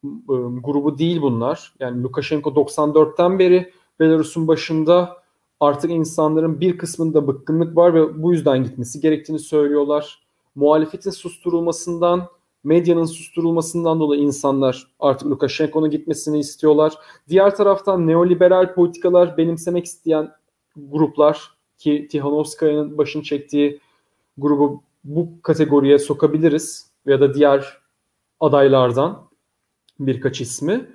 [0.03, 1.73] Iı, grubu değil bunlar.
[1.79, 5.23] Yani Lukashenko 94'ten beri Belarus'un başında
[5.59, 10.23] artık insanların bir kısmında bıkkınlık var ve bu yüzden gitmesi gerektiğini söylüyorlar.
[10.55, 12.27] Muhalefetin susturulmasından,
[12.69, 16.93] medyanın susturulmasından dolayı insanlar artık Lukashenko'nun gitmesini istiyorlar.
[17.29, 20.32] Diğer taraftan neoliberal politikalar benimsemek isteyen
[20.77, 23.79] gruplar ki Tihanovskaya'nın başını çektiği
[24.38, 27.77] grubu bu kategoriye sokabiliriz ya da diğer
[28.39, 29.29] adaylardan
[29.99, 30.89] birkaç ismi.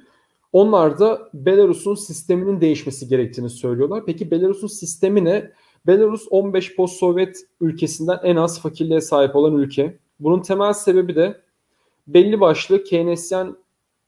[0.53, 4.03] Onlar da Belarus'un sisteminin değişmesi gerektiğini söylüyorlar.
[4.07, 5.51] Peki Belarus'un sistemi ne?
[5.87, 9.99] Belarus 15 post-Sovyet ülkesinden en az fakirliğe sahip olan ülke.
[10.21, 11.44] Bunun temel sebebi de
[12.07, 13.57] belli başlı Keynesyen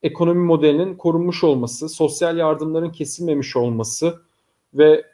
[0.03, 4.21] ekonomi modelinin korunmuş olması, sosyal yardımların kesilmemiş olması
[4.75, 5.05] ve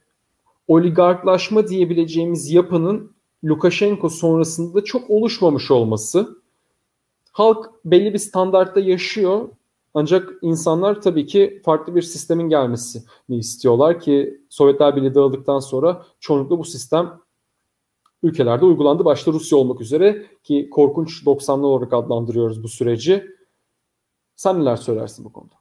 [0.69, 3.13] oligarklaşma diyebileceğimiz yapının
[3.45, 6.43] Lukashenko sonrasında çok oluşmamış olması.
[7.33, 9.49] Halk belli bir standartta yaşıyor
[9.95, 16.59] ancak insanlar tabii ki farklı bir sistemin gelmesini istiyorlar ki Sovyetler Birliği dağıldıktan sonra çoğunlukla
[16.59, 17.19] bu sistem
[18.23, 19.05] ülkelerde uygulandı.
[19.05, 23.27] Başta Rusya olmak üzere ki korkunç 90'lı olarak adlandırıyoruz bu süreci.
[24.37, 25.55] Sen neler söylersin bu konuda?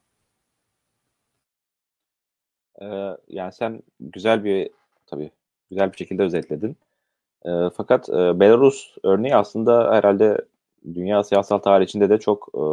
[2.82, 4.70] Ee, yani sen güzel bir
[5.06, 5.32] tabii
[5.70, 6.78] güzel bir şekilde özetledin.
[7.46, 10.46] E, fakat e, Belarus örneği aslında herhalde
[10.94, 12.64] dünya siyasal tarihinde de çok e,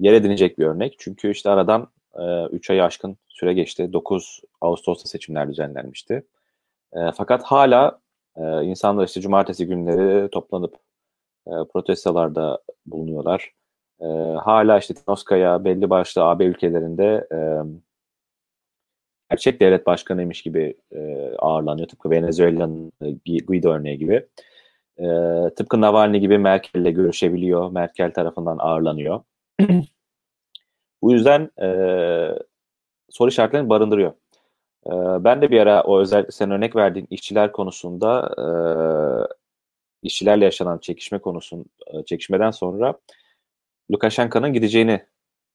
[0.00, 0.94] yer edinecek bir örnek.
[0.98, 3.92] Çünkü işte aradan e, 3 ayı aşkın süre geçti.
[3.92, 6.26] 9 Ağustos'ta seçimler düzenlenmişti.
[6.92, 8.00] E, fakat hala
[8.36, 10.74] e, insanlar işte cumartesi günleri toplanıp
[11.46, 13.52] e, protestolarda bulunuyorlar.
[14.00, 14.06] E,
[14.44, 17.38] hala işte Tinoskaya belli başlı AB ülkelerinde e,
[19.30, 21.88] gerçek devlet başkanıymış gibi e, ağırlanıyor.
[21.88, 24.26] Tıpkı Venezuela'nın e, Guido örneği gibi.
[24.98, 25.06] E,
[25.56, 27.70] tıpkı Navalny gibi Merkel'le görüşebiliyor.
[27.70, 29.20] Merkel tarafından ağırlanıyor.
[31.02, 31.68] Bu yüzden e,
[33.10, 34.12] soru işaretlerini barındırıyor.
[34.86, 34.90] E,
[35.24, 38.46] ben de bir ara o özel sen örnek verdiğin işçiler konusunda e,
[40.02, 42.94] işçilerle yaşanan çekişme konusun e, çekişmeden sonra
[43.92, 45.06] Lukashenko'nun gideceğini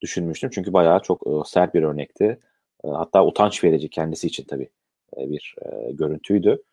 [0.02, 0.50] düşünmüştüm.
[0.54, 2.40] Çünkü bayağı çok e, sert bir örnekti.
[2.86, 4.70] Hatta utanç verici kendisi için tabii
[5.18, 5.56] bir
[5.92, 6.64] görüntüydü.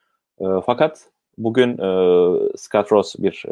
[0.67, 1.77] Fakat bugün
[2.57, 3.45] Scott Ross bir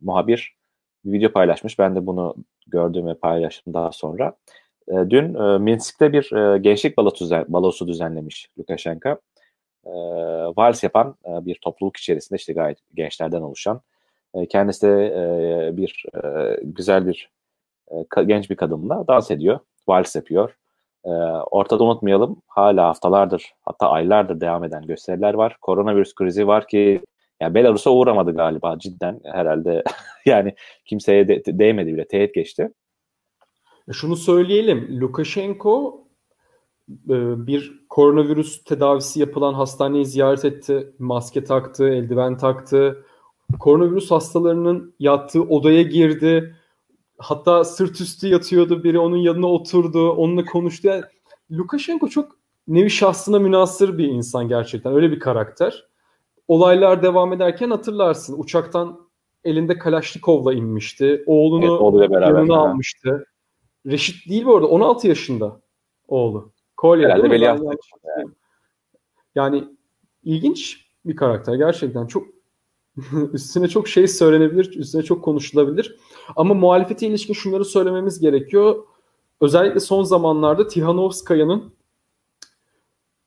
[0.00, 0.56] muhabir
[1.04, 1.78] bir video paylaşmış.
[1.78, 2.34] Ben de bunu
[2.66, 4.36] gördüm ve paylaştım daha sonra.
[4.90, 9.08] E, dün e, Minsk'te bir e, gençlik düzen, balosu düzenlemiş Lukashenko.
[9.86, 9.92] E,
[10.56, 13.80] vals yapan e, bir topluluk içerisinde işte gayet gençlerden oluşan.
[14.34, 17.30] E, kendisi de e, bir e, güzel bir
[17.90, 19.58] e, genç bir kadınla dans ediyor.
[19.88, 20.56] Vals yapıyor.
[21.04, 21.08] E,
[21.50, 25.56] ortada unutmayalım hala haftalardır hatta aylardır devam eden gösteriler var.
[25.60, 27.02] Koronavirüs krizi var ki
[27.40, 29.82] Yani Belarus'a uğramadı galiba cidden herhalde
[30.26, 32.70] yani kimseye de, değmedi bile teğet geçti.
[33.92, 36.04] Şunu söyleyelim Lukashenko
[36.88, 40.92] e, bir koronavirüs tedavisi yapılan hastaneyi ziyaret etti.
[40.98, 43.04] Maske taktı, eldiven taktı.
[43.60, 46.56] Koronavirüs hastalarının yattığı odaya girdi.
[47.18, 48.84] Hatta sırt üstü yatıyordu.
[48.84, 50.10] Biri onun yanına oturdu.
[50.10, 50.88] Onunla konuştu.
[50.88, 51.02] Yani
[51.52, 52.32] Lukashenko çok
[52.68, 54.94] nevi şahsına münasır bir insan gerçekten.
[54.94, 55.84] Öyle bir karakter.
[56.48, 58.38] Olaylar devam ederken hatırlarsın.
[58.38, 59.00] Uçaktan
[59.44, 61.22] elinde Kalaşnikov'la inmişti.
[61.26, 62.60] Oğlunu evet, yanına ha.
[62.60, 63.26] almıştı.
[63.88, 64.66] Reşit değil bu arada.
[64.66, 65.60] 16 yaşında
[66.08, 66.52] oğlu.
[66.76, 67.60] Kolye Herhalde Veliaht.
[67.62, 68.30] Yani.
[69.34, 69.64] yani
[70.24, 72.06] ilginç bir karakter gerçekten.
[72.06, 72.26] Çok
[73.32, 75.98] üstüne çok şey söylenebilir, üstüne çok konuşulabilir.
[76.36, 78.84] Ama muhalefete ilişkin şunları söylememiz gerekiyor.
[79.40, 81.72] Özellikle son zamanlarda Tihanovskaya'nın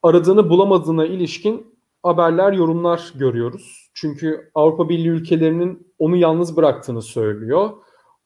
[0.04, 3.92] aradığını bulamadığına ilişkin haberler, yorumlar görüyoruz.
[3.94, 7.70] Çünkü Avrupa Birliği ülkelerinin onu yalnız bıraktığını söylüyor.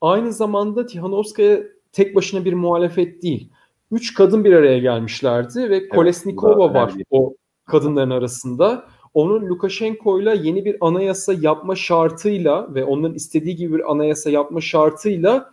[0.01, 3.49] Aynı zamanda Tihanovskaya tek başına bir muhalefet değil.
[3.91, 8.85] Üç kadın bir araya gelmişlerdi ve evet, Kolesnikova var o kadınların arasında.
[9.13, 14.61] Onun Lukashenko ile yeni bir anayasa yapma şartıyla ve onların istediği gibi bir anayasa yapma
[14.61, 15.51] şartıyla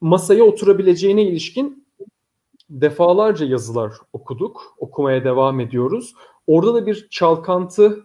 [0.00, 1.86] masaya oturabileceğine ilişkin
[2.70, 4.74] defalarca yazılar okuduk.
[4.78, 6.14] Okumaya devam ediyoruz.
[6.46, 8.04] Orada da bir çalkantı,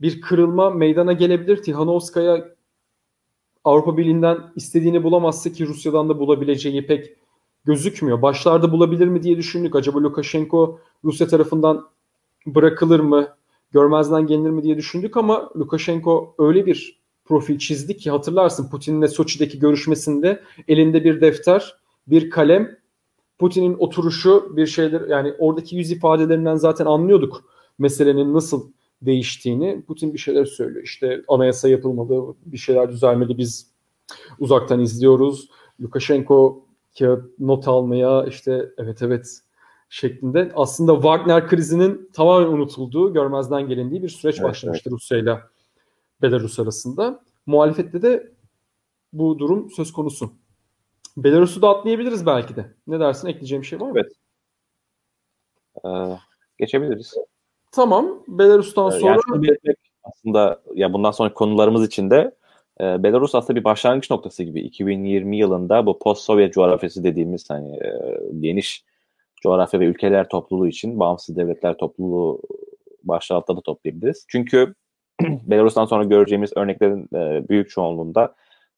[0.00, 1.62] bir kırılma meydana gelebilir.
[1.62, 2.48] Tihanovskaya
[3.64, 7.16] Avrupa Birliği'nden istediğini bulamazsa ki Rusya'dan da bulabileceği pek
[7.64, 8.22] gözükmüyor.
[8.22, 9.76] Başlarda bulabilir mi diye düşündük.
[9.76, 11.88] Acaba Lukashenko Rusya tarafından
[12.46, 13.28] bırakılır mı,
[13.72, 19.58] görmezden gelinir mi diye düşündük ama Lukashenko öyle bir profil çizdi ki hatırlarsın Putin'le Soçi'deki
[19.58, 22.76] görüşmesinde elinde bir defter, bir kalem,
[23.38, 27.44] Putin'in oturuşu bir şeyler yani oradaki yüz ifadelerinden zaten anlıyorduk
[27.78, 28.70] meselenin nasıl
[29.06, 29.82] değiştiğini.
[29.86, 30.84] Putin bir şeyler söylüyor.
[30.84, 33.38] İşte anayasa yapılmalı, bir şeyler düzelmeli.
[33.38, 33.66] Biz
[34.38, 35.48] uzaktan izliyoruz.
[35.80, 36.64] Lukashenko
[36.98, 39.40] kağıt not almaya işte evet evet
[39.88, 44.96] şeklinde aslında Wagner krizinin tamamen unutulduğu, görmezden gelindiği bir süreç evet, başlamıştır evet.
[44.96, 45.38] Rusya ile
[46.22, 47.22] Belarus arasında.
[47.46, 48.32] Muhalefette de
[49.12, 50.32] bu durum söz konusu.
[51.16, 52.74] Belarus'u da atlayabiliriz belki de.
[52.86, 53.28] Ne dersin?
[53.28, 54.00] Ekleyeceğim bir şey var mı?
[54.00, 54.12] Evet.
[55.84, 56.18] Ee,
[56.58, 57.14] geçebiliriz.
[57.72, 58.22] Tamam.
[58.28, 59.18] Belarus'tan ee, sonra...
[59.32, 59.56] Yani
[60.04, 62.34] aslında ya bundan sonraki konularımız için de
[62.80, 64.60] e, Belarus aslında bir başlangıç noktası gibi.
[64.60, 68.84] 2020 yılında bu post-Sovyet coğrafyası dediğimiz hani e, geniş
[69.42, 72.40] coğrafya ve ülkeler topluluğu için bağımsız devletler topluluğu
[73.04, 74.26] başlığı altında da toplayabiliriz.
[74.28, 74.74] Çünkü
[75.22, 78.34] Belarus'tan sonra göreceğimiz örneklerin e, büyük çoğunluğunda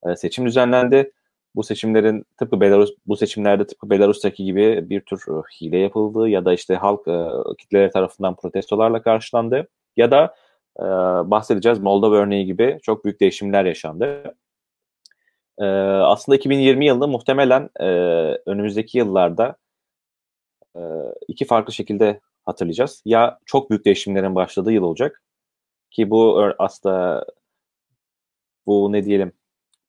[0.07, 1.13] e, seçim düzenlendi.
[1.55, 6.45] Bu seçimlerin tıpkı Belarus bu seçimlerde tıpkı Belarus'taki gibi bir tür e, hile yapıldı ya
[6.45, 10.35] da işte halk e, kitleleri tarafından protestolarla karşılandı ya da
[10.81, 10.85] e,
[11.31, 14.35] bahsedeceğiz Moldova örneği gibi çok büyük değişimler yaşandı.
[15.59, 17.71] E, aslında 2020 yılında muhtemelen
[18.47, 19.57] önümüzdeki yıllarda
[21.29, 23.03] iki farklı şekilde hatırlayacağız.
[23.05, 25.23] Ya çok büyük değişimlerin başladığı yıl olacak
[25.91, 27.27] ki bu aslında
[28.67, 29.33] bu ne diyelim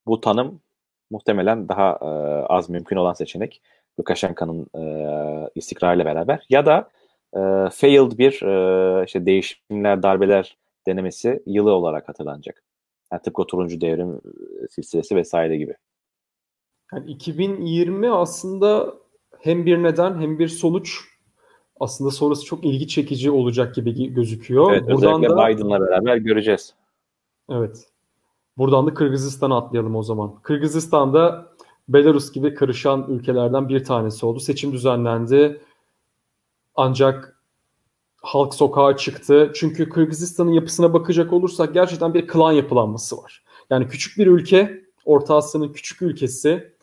[0.05, 0.61] bu tanım
[1.11, 2.05] muhtemelen daha e,
[2.45, 3.61] az mümkün olan seçenek
[3.99, 6.89] Lukashenko'nun e, istikrarıyla beraber ya da
[7.33, 7.39] e,
[7.69, 12.63] failed bir e, işte değişimler, darbeler denemesi yılı olarak hatırlanacak.
[13.11, 14.21] Yani tıpkı turuncu devrim
[14.69, 15.75] silsilesi vesaire gibi.
[16.93, 18.93] Yani 2020 aslında
[19.39, 20.99] hem bir neden hem bir sonuç
[21.79, 24.71] aslında sonrası çok ilgi çekici olacak gibi gözüküyor.
[24.71, 26.73] Evet, Buradan özellikle da, Biden'la beraber göreceğiz.
[27.49, 27.87] Evet.
[28.57, 30.35] Buradan da Kırgızistan'a atlayalım o zaman.
[30.41, 31.55] Kırgızistan'da
[31.89, 34.39] Belarus gibi karışan ülkelerden bir tanesi oldu.
[34.39, 35.61] Seçim düzenlendi.
[36.75, 37.39] Ancak
[38.21, 39.51] halk sokağa çıktı.
[39.55, 43.43] Çünkü Kırgızistan'ın yapısına bakacak olursak gerçekten bir klan yapılanması var.
[43.69, 46.73] Yani küçük bir ülke, Orta Asya'nın küçük ülkesi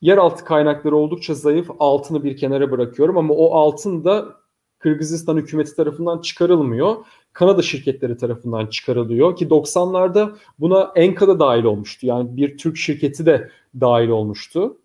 [0.00, 1.70] yeraltı kaynakları oldukça zayıf.
[1.80, 4.41] Altını bir kenara bırakıyorum ama o altın da
[4.82, 6.96] Kırgızistan hükümeti tarafından çıkarılmıyor.
[7.32, 12.06] Kanada şirketleri tarafından çıkarılıyor ki 90'larda buna Enka da dahil olmuştu.
[12.06, 14.78] Yani bir Türk şirketi de dahil olmuştu.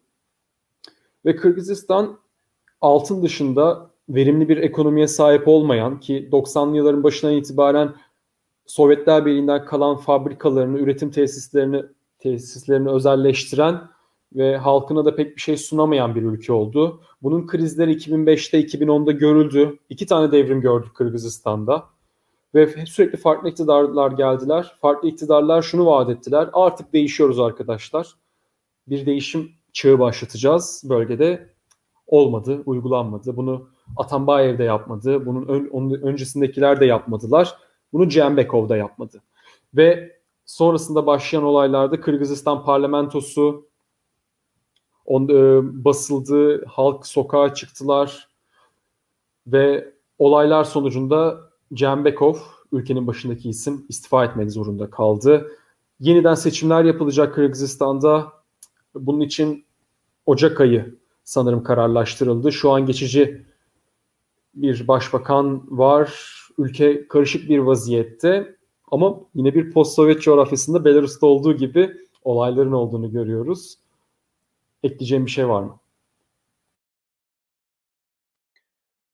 [1.25, 2.17] Ve Kırgızistan
[2.81, 7.95] altın dışında verimli bir ekonomiye sahip olmayan ki 90'lı yılların başından itibaren
[8.65, 11.83] Sovyetler Birliği'nden kalan fabrikalarını, üretim tesislerini
[12.19, 13.81] tesislerini özelleştiren
[14.35, 17.01] ve halkına da pek bir şey sunamayan bir ülke oldu.
[17.21, 19.79] Bunun krizleri 2005'te 2010'da görüldü.
[19.89, 21.85] İki tane devrim gördük Kırgızistan'da.
[22.55, 24.75] Ve sürekli farklı iktidarlar geldiler.
[24.81, 26.49] Farklı iktidarlar şunu vaat ettiler.
[26.53, 28.15] Artık değişiyoruz arkadaşlar.
[28.87, 31.49] Bir değişim çağı başlatacağız bölgede.
[32.07, 33.37] Olmadı, uygulanmadı.
[33.37, 35.25] Bunu Atambayev de yapmadı.
[35.25, 37.57] Bunun ön, onun öncesindekiler de yapmadılar.
[37.93, 39.21] Bunu Cembekov da yapmadı.
[39.73, 43.66] Ve sonrasında başlayan olaylarda Kırgızistan parlamentosu
[45.07, 48.27] on, e, basıldı, halk sokağa çıktılar
[49.47, 51.37] ve olaylar sonucunda
[51.73, 52.35] Cembekov,
[52.71, 55.51] ülkenin başındaki isim istifa etmek zorunda kaldı.
[55.99, 58.33] Yeniden seçimler yapılacak Kırgızistan'da.
[58.95, 59.65] Bunun için
[60.25, 62.51] Ocak ayı sanırım kararlaştırıldı.
[62.51, 63.45] Şu an geçici
[64.55, 66.33] bir başbakan var.
[66.57, 68.55] Ülke karışık bir vaziyette.
[68.91, 71.93] Ama yine bir post-Sovyet coğrafyasında Belarus'ta olduğu gibi
[72.23, 73.77] olayların olduğunu görüyoruz.
[74.87, 75.79] Ekleyeceğim bir şey var mı?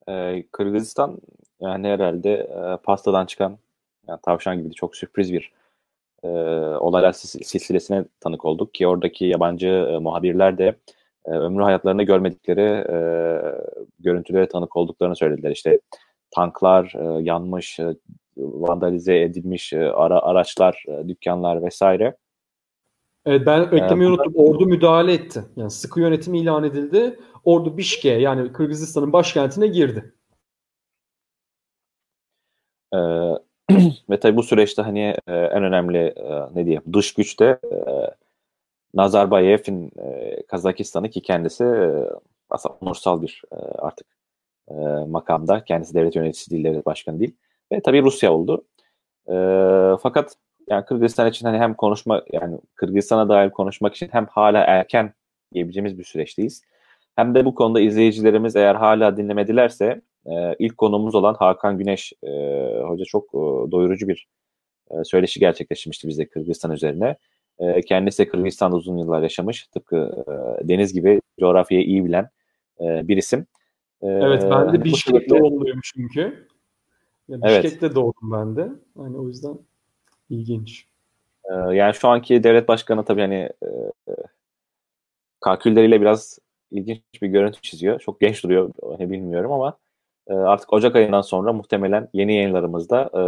[0.10, 1.20] Ee, Kırgızistan
[1.62, 3.58] yani herhalde e, pastadan çıkan
[4.08, 5.52] yani tavşan gibi çok sürpriz bir
[6.24, 6.28] e,
[6.78, 10.76] olaylar silsilesine tanık olduk ki oradaki yabancı e, muhabirler de
[11.26, 12.98] e, ömrü hayatlarında görmedikleri e,
[14.00, 15.52] görüntülere tanık olduklarını söylediler.
[15.52, 15.80] İşte
[16.32, 17.96] tanklar e, yanmış, e,
[18.38, 22.18] vandalize edilmiş e, ara, araçlar, e, dükkanlar vesaire.
[23.26, 24.34] Evet ben eklemeyi ee, unuttum.
[24.36, 25.44] Ordu müdahale etti.
[25.56, 27.20] Yani sıkı yönetim ilan edildi.
[27.44, 30.14] Ordu Bişke yani Kırgızistan'ın başkentine girdi.
[32.94, 32.98] Ee,
[34.10, 37.78] ve tabii bu süreçte hani e, en önemli e, ne diyeyim dış güçte e,
[38.94, 42.10] Nazarbayev'in e, Kazakistan'ı ki kendisi e,
[42.50, 44.08] aslında onursal bir e, artık
[44.70, 44.74] e,
[45.08, 45.64] makamda.
[45.64, 47.36] Kendisi devlet yöneticisi değil, devlet başkanı değil.
[47.72, 48.66] Ve tabii Rusya oldu.
[49.28, 49.36] E,
[50.02, 50.36] fakat
[50.70, 55.14] yani Kırgızistan için hani hem konuşma yani Kırgızistan'a dair konuşmak için hem hala erken
[55.54, 56.62] diyebileceğimiz bir süreçteyiz.
[57.16, 62.30] Hem de bu konuda izleyicilerimiz eğer hala dinlemedilerse e, ilk konumuz olan Hakan Güneş e,
[62.88, 64.28] hoca çok e, doyurucu bir
[64.92, 67.16] e, söyleşi gerçekleştirmişti bize Kırgızistan üzerine.
[67.60, 69.68] E, kendisi Kırgızistan'da uzun yıllar yaşamış.
[69.68, 72.30] Tıpkı e, Deniz gibi coğrafyayı iyi bilen
[72.82, 73.46] e, bir isim.
[74.02, 76.48] E, evet ben de hani Bişkek doğumluyum çünkü.
[77.30, 77.96] Bişkek'te evet.
[77.96, 78.70] doğdum ben de.
[78.98, 79.58] Hani o yüzden
[80.34, 80.86] ilginç.
[81.46, 83.70] E, yani şu anki devlet başkanı tabii hani e,
[85.40, 86.40] kalkülleriyle biraz
[86.72, 88.00] ilginç bir görüntü çiziyor.
[88.00, 89.78] Çok genç duruyor hani bilmiyorum ama
[90.28, 93.24] e, artık Ocak ayından sonra muhtemelen yeni yayınlarımızda e,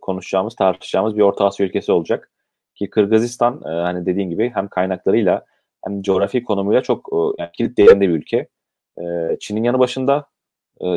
[0.00, 2.30] konuşacağımız, tartışacağımız bir Orta Asya ülkesi olacak.
[2.74, 5.44] Ki Kırgızistan e, hani dediğin gibi hem kaynaklarıyla
[5.84, 8.48] hem coğrafi konumuyla çok yani kilit değerinde bir ülke.
[9.40, 10.26] Çin'in yanı başında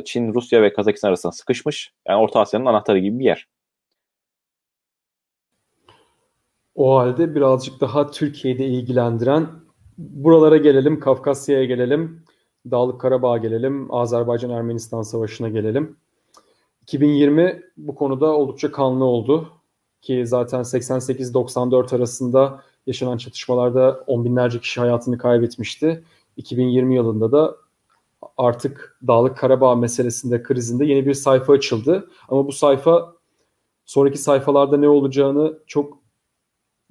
[0.05, 1.93] Çin, Rusya ve Kazakistan arasında sıkışmış.
[2.07, 3.47] Yani Orta Asya'nın anahtarı gibi bir yer.
[6.75, 9.47] O halde birazcık daha Türkiye'de ilgilendiren
[9.97, 12.23] buralara gelelim, Kafkasya'ya gelelim,
[12.71, 15.97] Dağlık Karabağ'a gelelim, Azerbaycan-Ermenistan Savaşı'na gelelim.
[16.81, 19.49] 2020 bu konuda oldukça kanlı oldu
[20.01, 26.03] ki zaten 88-94 arasında yaşanan çatışmalarda on binlerce kişi hayatını kaybetmişti.
[26.37, 27.55] 2020 yılında da
[28.37, 32.09] artık Dağlık Karabağ meselesinde krizinde yeni bir sayfa açıldı.
[32.29, 33.13] Ama bu sayfa
[33.85, 36.02] sonraki sayfalarda ne olacağını çok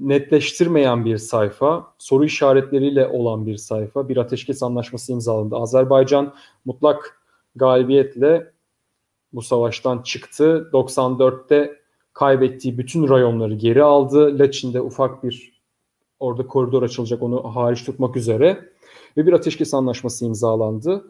[0.01, 4.09] netleştirmeyen bir sayfa, soru işaretleriyle olan bir sayfa.
[4.09, 5.57] Bir ateşkes anlaşması imzalandı.
[5.57, 7.23] Azerbaycan mutlak
[7.57, 8.53] galibiyetle
[9.33, 10.71] bu savaştan çıktı.
[10.73, 14.39] 94'te kaybettiği bütün rayonları geri aldı.
[14.39, 15.63] Laçin'de ufak bir
[16.21, 18.69] orada koridor açılacak onu hariç tutmak üzere
[19.17, 21.05] ve bir ateşkes anlaşması imzalandı.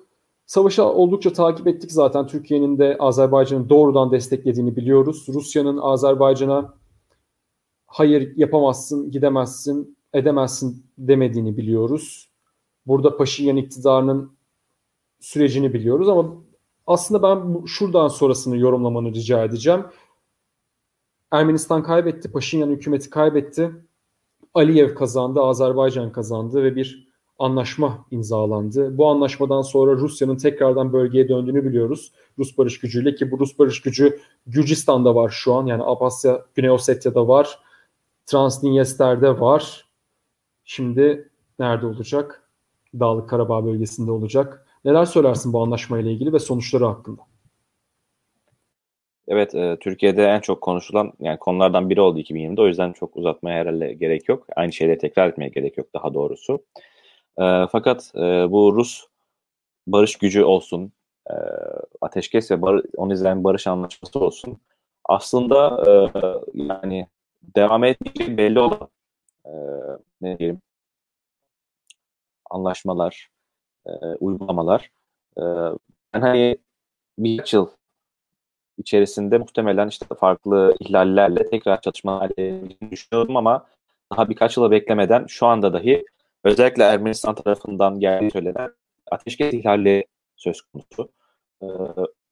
[0.46, 2.26] Savaşı oldukça takip ettik zaten.
[2.26, 5.26] Türkiye'nin de Azerbaycan'ı doğrudan desteklediğini biliyoruz.
[5.28, 6.74] Rusya'nın Azerbaycan'a
[7.92, 12.28] hayır yapamazsın, gidemezsin, edemezsin demediğini biliyoruz.
[12.86, 14.32] Burada Paşinyan iktidarının
[15.20, 16.34] sürecini biliyoruz ama
[16.86, 19.84] aslında ben şuradan sonrasını yorumlamanı rica edeceğim.
[21.30, 23.70] Ermenistan kaybetti, Paşinyan hükümeti kaybetti.
[24.54, 28.98] Aliyev kazandı, Azerbaycan kazandı ve bir anlaşma imzalandı.
[28.98, 32.12] Bu anlaşmadan sonra Rusya'nın tekrardan bölgeye döndüğünü biliyoruz.
[32.38, 35.66] Rus barış gücüyle ki bu Rus barış gücü Gürcistan'da var şu an.
[35.66, 37.58] Yani Abasya, Güney Osetya'da var.
[38.26, 39.88] Transnistrya'da var.
[40.64, 42.48] Şimdi nerede olacak?
[43.00, 44.66] Dağlık Karabağ bölgesinde olacak.
[44.84, 47.22] Neler söylersin bu anlaşmayla ilgili ve sonuçları hakkında?
[49.28, 52.60] Evet, e, Türkiye'de en çok konuşulan yani konulardan biri oldu 2020'de.
[52.60, 54.46] O yüzden çok uzatmaya herhalde gerek yok.
[54.56, 56.64] Aynı şeyleri tekrar etmeye gerek yok daha doğrusu.
[57.38, 58.20] E, fakat e,
[58.50, 59.04] bu Rus
[59.86, 60.92] barış gücü olsun,
[61.30, 61.34] e,
[62.00, 64.58] ateşkes ve bar, onu izleyen barış anlaşması olsun.
[65.04, 65.92] Aslında e,
[66.54, 67.06] yani
[67.56, 68.88] devam etmeyeceği belli olan
[69.46, 69.52] e,
[70.20, 70.60] ne diyelim
[72.50, 73.28] anlaşmalar,
[73.86, 73.90] e,
[74.20, 74.90] uygulamalar.
[75.38, 75.42] E,
[76.14, 76.58] ben hani
[77.18, 77.68] birkaç yıl
[78.78, 82.30] içerisinde muhtemelen işte farklı ihlallerle tekrar çatışmalar
[82.90, 83.66] düşünüyordum ama
[84.12, 86.04] daha birkaç yıla beklemeden şu anda dahi
[86.44, 88.74] özellikle Ermenistan tarafından geldiği söylenen
[89.10, 90.04] ateşkes ihlali
[90.36, 91.12] söz konusu.
[91.62, 91.66] Ee,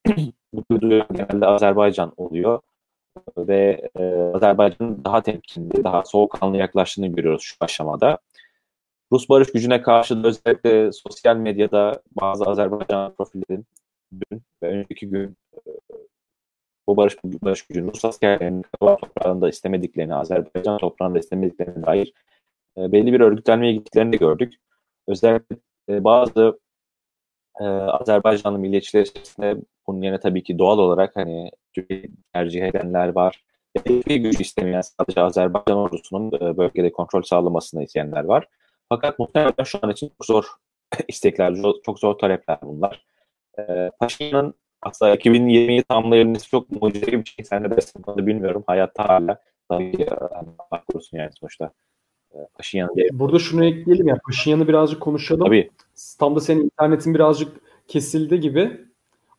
[0.53, 2.61] bu genelde Azerbaycan oluyor.
[3.39, 4.05] Ve e,
[4.35, 8.19] Azerbaycan'ın daha temkinli, daha soğukkanlı yaklaştığını görüyoruz şu aşamada.
[9.13, 13.67] Rus barış gücüne karşı da özellikle sosyal medyada bazı Azerbaycan profillerin
[14.13, 15.61] dün ve önceki gün e,
[16.87, 22.13] bu barış, barış gücünün Rus askerlerinin Karabağ toprağında istemediklerini, Azerbaycan toprağında istemediklerine dair
[22.79, 24.55] e, belli bir örgütlenmeye gittiklerini de gördük.
[25.09, 25.57] Özellikle
[25.89, 26.59] e, bazı
[27.61, 31.51] e, Azerbaycanlı milliyetçiler içerisinde bunun yerine tabii ki doğal olarak hani
[32.35, 33.45] tercih edenler var.
[33.87, 38.49] Hiçbir güç istemeyen sadece Azerbaycan ordusunun e, bölgede kontrol sağlamasını isteyenler var.
[38.89, 40.45] Fakat muhtemelen şu an için çok zor
[41.09, 41.55] istekler,
[41.87, 43.05] çok zor talepler bunlar.
[43.59, 43.91] E,
[44.83, 47.45] aslında 2020'yi tamamlayabilmesi çok mucize bir şey.
[47.45, 48.65] Sen ne dersin bilmiyorum.
[48.67, 50.49] Hayatta hala tabii ki yani,
[50.89, 51.73] korusun yani sonuçta.
[52.35, 53.09] E, Paşinyan diye.
[53.13, 54.19] Burada şunu ekleyelim ya.
[54.27, 55.45] Paşinyan'ı birazcık konuşalım.
[55.45, 55.71] Tabii.
[56.19, 57.53] Tam da senin internetin birazcık
[57.89, 58.81] kesildi gibi.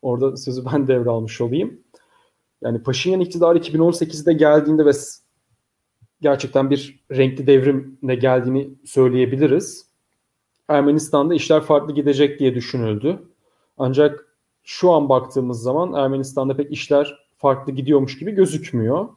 [0.02, 1.80] Orada sözü ben devralmış olayım.
[2.62, 4.92] Yani Paşinyan iktidarı 2018'de geldiğinde ve
[6.22, 9.86] gerçekten bir renkli devrimle geldiğini söyleyebiliriz.
[10.68, 13.20] Ermenistan'da işler farklı gidecek diye düşünüldü.
[13.78, 19.10] Ancak şu an baktığımız zaman Ermenistan'da pek işler farklı gidiyormuş gibi gözükmüyor.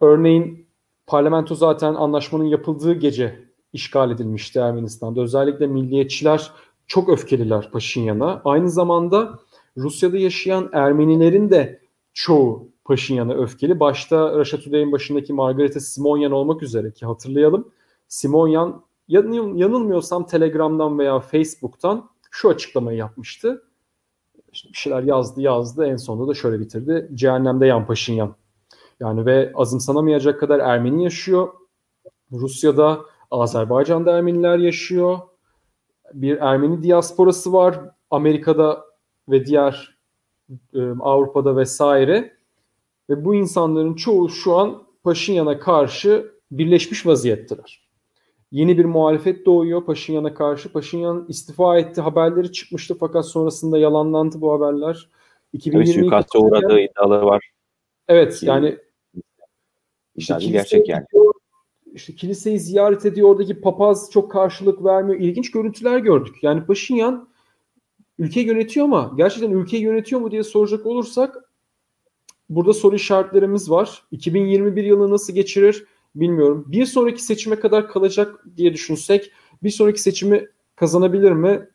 [0.00, 0.67] Örneğin
[1.08, 5.20] parlamento zaten anlaşmanın yapıldığı gece işgal edilmişti Ermenistan'da.
[5.20, 6.52] Özellikle milliyetçiler
[6.86, 8.42] çok öfkeliler Paşinyan'a.
[8.44, 9.38] Aynı zamanda
[9.76, 11.80] Rusya'da yaşayan Ermenilerin de
[12.14, 13.80] çoğu Paşinyan'a öfkeli.
[13.80, 17.68] Başta Russia Today'in başındaki Margareta Simonyan olmak üzere ki hatırlayalım.
[18.08, 23.64] Simonyan yanılmıyorsam Telegram'dan veya Facebook'tan şu açıklamayı yapmıştı.
[24.52, 27.10] İşte bir şeyler yazdı yazdı en sonunda da şöyle bitirdi.
[27.14, 28.34] Cehennemde yan Paşinyan.
[29.00, 31.48] Yani ve azımsanamayacak kadar Ermeni yaşıyor.
[32.32, 35.18] Rusya'da, Azerbaycan'da Ermeniler yaşıyor.
[36.14, 37.80] Bir Ermeni diasporası var.
[38.10, 38.84] Amerika'da
[39.28, 39.98] ve diğer
[40.74, 42.38] e, Avrupa'da vesaire.
[43.10, 47.88] Ve bu insanların çoğu şu an Paşinyan'a karşı birleşmiş vaziyetteler.
[48.50, 50.72] Yeni bir muhalefet doğuyor Paşinyan'a karşı.
[50.72, 55.08] Paşinyan istifa etti haberleri çıkmıştı fakat sonrasında yalanlandı bu haberler.
[55.52, 57.50] 2022 Tabii suikaste uğradığı iddiaları var.
[58.08, 58.78] Evet yani
[60.18, 61.04] işte gerçek yani.
[61.12, 61.32] Gidiyor,
[61.94, 63.28] işte kiliseyi ziyaret ediyor.
[63.28, 65.20] Oradaki papaz çok karşılık vermiyor.
[65.20, 66.36] İlginç görüntüler gördük.
[66.42, 67.28] Yani Paşinyan
[68.18, 71.36] ülke yönetiyor ama gerçekten ülke yönetiyor mu diye soracak olursak
[72.48, 74.02] burada soru işaretlerimiz var.
[74.10, 76.64] 2021 yılı nasıl geçirir bilmiyorum.
[76.68, 80.46] Bir sonraki seçime kadar kalacak diye düşünsek bir sonraki seçimi
[80.76, 81.68] kazanabilir mi?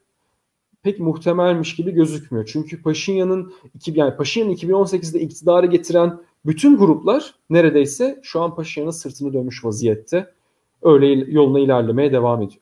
[0.83, 2.49] Pek muhtemelmiş gibi gözükmüyor.
[2.53, 3.53] Çünkü Paşinyan'ın
[3.87, 10.33] yani Paşinyan'ın 2018'de iktidarı getiren bütün gruplar neredeyse şu an Paşinyan'ın sırtını dönmüş vaziyette.
[10.81, 12.61] Öyle yoluna ilerlemeye devam ediyor.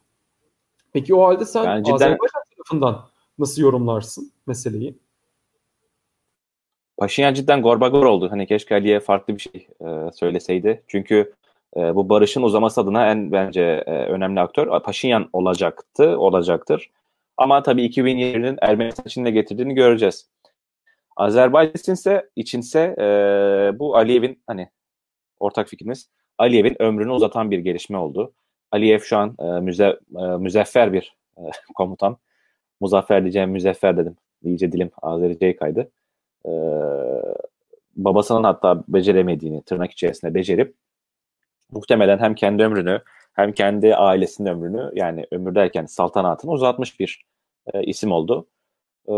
[0.93, 1.93] Peki o halde sen cidden...
[1.93, 3.05] Azerbaycan tarafından
[3.39, 4.95] nasıl yorumlarsın meseleyi?
[6.97, 8.31] Paşinyan cidden gorbagor oldu.
[8.31, 10.83] Hani keşke Ali'ye farklı bir şey e, söyleseydi.
[10.87, 11.33] Çünkü
[11.77, 16.89] e, bu barışın uzaması adına en bence e, önemli aktör Paşinyan olacaktı, olacaktır.
[17.37, 20.27] Ama tabii 2020'nin Ermenistan için de getirdiğini göreceğiz.
[21.21, 23.05] Azerbaycan içinse, içinse e,
[23.79, 24.69] bu Aliyev'in hani
[25.39, 28.33] ortak fikrimiz Aliyev'in ömrünü uzatan bir gelişme oldu.
[28.71, 31.41] Aliyev şu an e, müze, e, müzeffer bir e,
[31.75, 32.17] komutan.
[32.79, 34.15] Muzaffer diyeceğim müzeffer dedim.
[34.43, 35.91] İyice dilim Azerice'ye kaydı.
[36.45, 36.51] E,
[37.95, 40.75] babasının hatta beceremediğini tırnak içerisinde becerip
[41.71, 43.01] muhtemelen hem kendi ömrünü
[43.33, 47.25] hem kendi ailesinin ömrünü yani ömür derken saltanatını uzatmış bir
[47.73, 48.47] e, isim oldu.
[49.07, 49.11] E,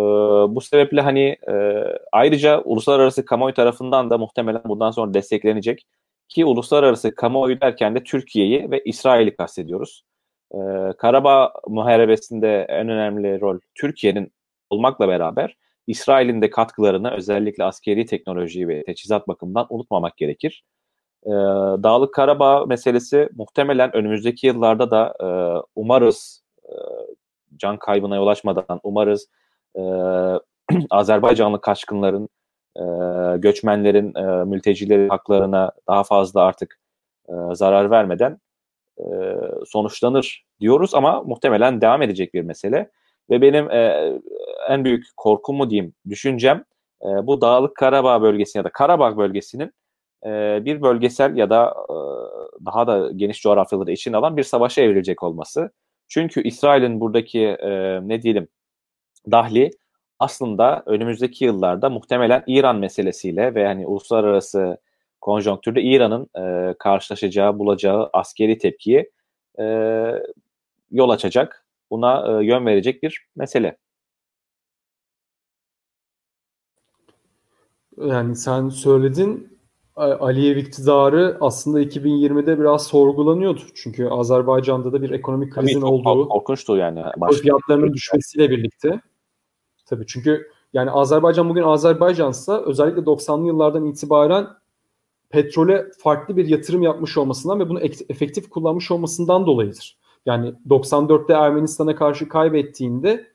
[0.55, 5.85] bu sebeple hani e, ayrıca uluslararası kamuoyu tarafından da muhtemelen bundan sonra desteklenecek
[6.29, 10.03] ki uluslararası kamuoyu derken de Türkiye'yi ve İsrail'i kastediyoruz.
[10.51, 10.57] E,
[10.97, 14.33] Karabağ muharebesinde en önemli rol Türkiye'nin
[14.69, 15.57] olmakla beraber
[15.87, 20.63] İsrail'in de katkılarını özellikle askeri teknoloji ve teçhizat bakımından unutmamak gerekir.
[21.25, 21.31] E,
[21.83, 25.27] Dağlık Karabağ meselesi muhtemelen önümüzdeki yıllarda da e,
[25.75, 26.73] umarız e,
[27.57, 29.27] can kaybına yol açmadan umarız
[29.75, 29.81] e,
[30.89, 32.29] Azerbaycanlı kaçkınların,
[32.77, 32.83] e,
[33.37, 36.79] göçmenlerin, e, mültecilerin haklarına daha fazla artık
[37.29, 38.37] e, zarar vermeden
[38.99, 39.05] e,
[39.65, 42.91] sonuçlanır diyoruz ama muhtemelen devam edecek bir mesele.
[43.29, 44.11] Ve benim e,
[44.69, 46.63] en büyük korkum mu diyeyim, düşüncem
[47.03, 49.71] e, bu Dağlık Karabağ bölgesi ya da Karabağ bölgesinin
[50.25, 51.95] e, bir bölgesel ya da e,
[52.65, 55.71] daha da geniş coğrafyaları için alan bir savaşa evrilecek olması.
[56.07, 58.47] Çünkü İsrail'in buradaki e, ne diyelim
[59.31, 59.71] dahli
[60.19, 64.77] aslında önümüzdeki yıllarda muhtemelen İran meselesiyle ve hani uluslararası
[65.21, 69.11] konjonktürde İran'ın e, karşılaşacağı, bulacağı askeri tepkiyi
[69.59, 69.65] e,
[70.91, 73.77] yol açacak, buna e, yön verecek bir mesele.
[77.97, 79.59] Yani sen söyledin
[79.95, 83.61] Aliyev iktidarı aslında 2020'de biraz sorgulanıyordu.
[83.75, 86.29] Çünkü Azerbaycan'da da bir ekonomik krizin Tabii çok olduğu.
[86.29, 87.03] korkunçtu yani.
[87.17, 89.01] Başka fiyatlarının düşmesiyle birlikte.
[89.85, 94.47] Tabii çünkü yani Azerbaycan bugün Azerbaycansa özellikle 90'lı yıllardan itibaren
[95.29, 97.79] petrole farklı bir yatırım yapmış olmasından ve bunu
[98.09, 99.97] efektif kullanmış olmasından dolayıdır.
[100.25, 103.33] Yani 94'te Ermenistan'a karşı kaybettiğinde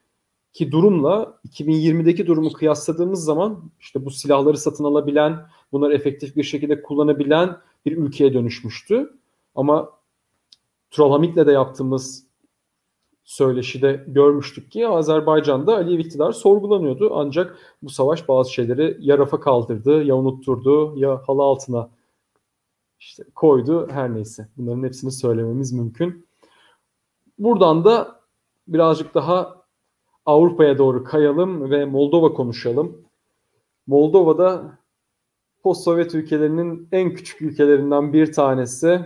[0.52, 6.82] ki durumla 2020'deki durumu kıyasladığımız zaman işte bu silahları satın alabilen, bunları efektif bir şekilde
[6.82, 9.18] kullanabilen bir ülkeye dönüşmüştü.
[9.54, 9.90] Ama
[10.90, 12.27] Trollhamid'le de yaptığımız
[13.28, 17.10] söyleşide görmüştük ki Azerbaycan'da Aliyev iktidar sorgulanıyordu.
[17.14, 21.90] Ancak bu savaş bazı şeyleri ya rafa kaldırdı, ya unutturdu, ya halı altına
[23.00, 24.48] işte koydu her neyse.
[24.56, 26.26] Bunların hepsini söylememiz mümkün.
[27.38, 28.20] Buradan da
[28.68, 29.62] birazcık daha
[30.26, 33.04] Avrupa'ya doğru kayalım ve Moldova konuşalım.
[33.86, 34.78] Moldova'da
[35.62, 39.00] post-Sovyet ülkelerinin en küçük ülkelerinden bir tanesi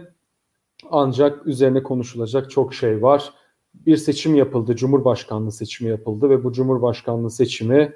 [0.90, 3.41] ancak üzerine konuşulacak çok şey var.
[3.74, 7.92] Bir seçim yapıldı, Cumhurbaşkanlığı seçimi yapıldı ve bu Cumhurbaşkanlığı seçimi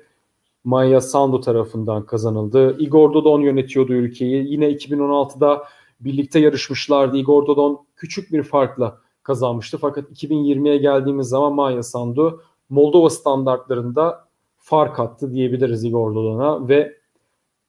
[0.64, 2.76] Maya Sandu tarafından kazanıldı.
[2.78, 4.52] Igor Dodon yönetiyordu ülkeyi.
[4.52, 5.64] Yine 2016'da
[6.00, 7.16] birlikte yarışmışlardı.
[7.16, 9.78] Igor Dodon küçük bir farkla kazanmıştı.
[9.78, 16.96] Fakat 2020'ye geldiğimiz zaman Maya Sandu Moldova standartlarında fark attı diyebiliriz Igor Dodon'a ve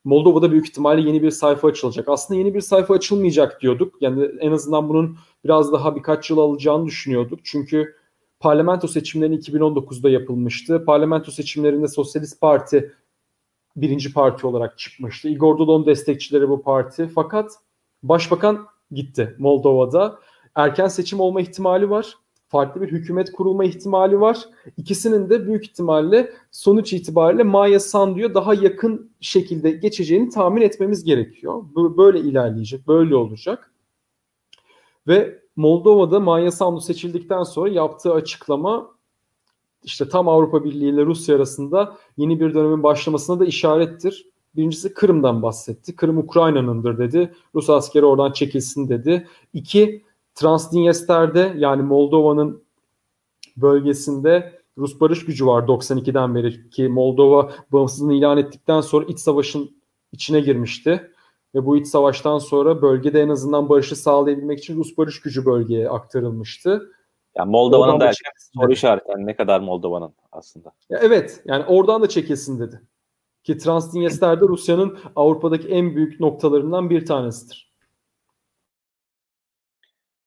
[0.04, 2.10] Moldova'da büyük ihtimalle yeni bir sayfa açılacak.
[2.10, 3.96] Aslında yeni bir sayfa açılmayacak diyorduk.
[4.02, 7.40] Yani en azından bunun biraz daha birkaç yıl alacağını düşünüyorduk.
[7.44, 7.96] Çünkü
[8.40, 10.86] parlamento seçimleri 2019'da yapılmıştı.
[10.86, 12.94] Parlamento seçimlerinde Sosyalist Parti
[13.76, 15.30] birinci parti olarak çıkmıştı.
[15.30, 17.08] Igor Dodon destekçileri bu parti.
[17.16, 17.52] Fakat
[18.04, 20.20] başbakan gitti Moldova'da.
[20.56, 22.18] Erken seçim olma ihtimali var
[22.48, 24.50] farklı bir hükümet kurulma ihtimali var.
[24.78, 31.64] İkisinin de büyük ihtimalle sonuç itibariyle Maya Sandu'ya daha yakın şekilde geçeceğini tahmin etmemiz gerekiyor.
[31.98, 33.72] Böyle ilerleyecek, böyle olacak.
[35.08, 38.92] Ve Moldova'da Maya Sandu seçildikten sonra yaptığı açıklama
[39.84, 44.30] işte tam Avrupa Birliği ile Rusya arasında yeni bir dönemin başlamasına da işarettir.
[44.56, 45.96] Birincisi Kırım'dan bahsetti.
[45.96, 47.34] Kırım Ukrayna'nındır dedi.
[47.56, 49.28] Rus askeri oradan çekilsin dedi.
[49.54, 50.04] İki,
[50.36, 52.64] Transdinyester'de yani Moldova'nın
[53.58, 59.72] bölgesinde Rus barış gücü var 92'den beri ki Moldova bağımsızlığını ilan ettikten sonra iç savaşın
[60.12, 61.12] içine girmişti.
[61.58, 65.90] Ve bu iç savaştan sonra bölgede en azından barışı sağlayabilmek için Rus barış gücü bölgeye
[65.90, 66.92] aktarılmıştı.
[67.36, 69.12] Yani Moldova'nın da erken soru işareti.
[69.12, 70.72] Yani ne kadar Moldova'nın aslında.
[70.90, 72.82] Ya evet yani oradan da çekilsin dedi.
[73.44, 77.74] Ki Transdinyester'de Rusya'nın Avrupa'daki en büyük noktalarından bir tanesidir.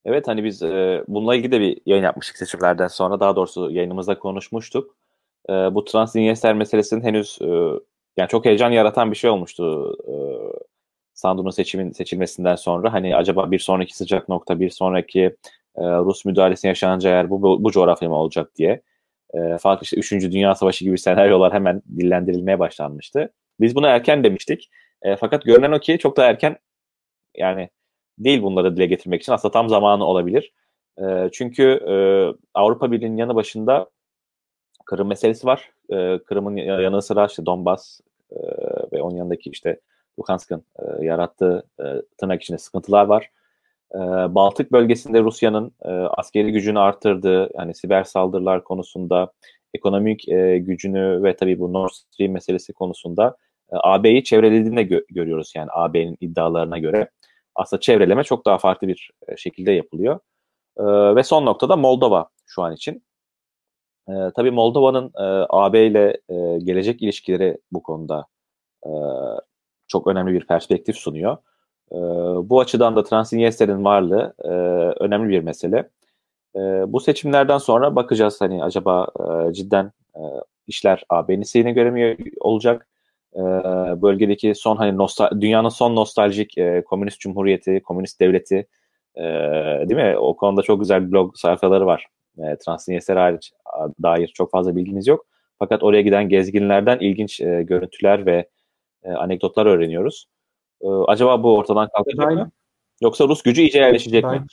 [0.05, 3.21] Evet hani biz e, bununla ilgili de bir yayın yapmıştık seçimlerden sonra.
[3.21, 4.97] Daha doğrusu yayınımızda konuşmuştuk.
[5.49, 7.47] E, bu Transdinyester meselesinin henüz e,
[8.17, 9.97] yani çok heyecan yaratan bir şey olmuştu.
[10.09, 10.15] E,
[11.21, 15.21] Sandu'nun seçimin seçilmesinden sonra hani acaba bir sonraki sıcak nokta, bir sonraki
[15.77, 18.83] e, Rus müdahalesine yaşanacağı yer bu, bu, bu coğrafya mı olacak diye.
[19.35, 20.13] E, fakat işte 3.
[20.13, 23.33] Dünya Savaşı gibi senaryolar hemen dillendirilmeye başlanmıştı.
[23.61, 24.71] Biz buna erken demiştik.
[25.03, 26.57] E, fakat görünen o ki çok daha erken
[27.37, 27.71] yani
[28.19, 29.33] değil bunları dile getirmek için.
[29.33, 30.53] Aslında tam zamanı olabilir.
[30.99, 31.95] E, çünkü e,
[32.55, 33.91] Avrupa Birliği'nin yanı başında
[34.87, 35.71] Kırım meselesi var.
[35.93, 38.01] E, Kırım'ın yanı sıra işte Donbas
[38.31, 38.37] e,
[38.93, 39.81] ve onun yanındaki işte
[40.21, 41.85] Luhansk'ın e, yarattığı e,
[42.19, 43.31] tırnak içinde sıkıntılar var.
[43.95, 43.99] E,
[44.35, 49.33] Baltık bölgesinde Rusya'nın e, askeri gücünü arttırdığı, yani siber saldırılar konusunda,
[49.75, 53.37] ekonomik e, gücünü ve tabii bu Nord Stream meselesi konusunda
[53.73, 57.11] e, AB'yi çevrelediğini de gö- görüyoruz yani AB'nin iddialarına göre
[57.55, 60.21] aslında çevreleme çok daha farklı bir e, şekilde yapılıyor.
[60.79, 60.85] E,
[61.17, 63.05] ve son noktada Moldova şu an için.
[64.09, 68.27] E, tabii Moldova'nın e, AB ile e, gelecek ilişkileri bu konuda
[68.87, 68.91] e,
[69.91, 71.37] çok önemli bir perspektif sunuyor.
[71.93, 71.99] E,
[72.51, 74.49] bu açıdan da Transnistrya'nın varlığı e,
[75.05, 75.89] önemli bir mesele.
[76.57, 76.61] E,
[76.93, 80.21] bu seçimlerden sonra bakacağız hani acaba e, cidden e,
[80.67, 82.87] işler AB'nin isteğine göre mi olacak?
[83.35, 83.41] e,
[84.03, 88.67] bölgedeki son hani nostal dünyanın son nostaljik e, komünist cumhuriyeti, komünist devleti
[89.17, 89.23] e,
[89.89, 90.19] değil mi?
[90.19, 92.07] O konuda çok güzel blog sayfaları var.
[92.39, 93.53] E, Transnistria hariç
[94.03, 95.27] dair çok fazla bilgimiz yok.
[95.59, 98.49] Fakat oraya giden gezginlerden ilginç e, görüntüler ve
[99.03, 100.27] e, anekdotlar öğreniyoruz.
[100.81, 102.51] E, acaba bu ortadan kalkacak ben, mı?
[103.01, 104.47] Yoksa Rus gücü iyice yerleşecek ben, mi?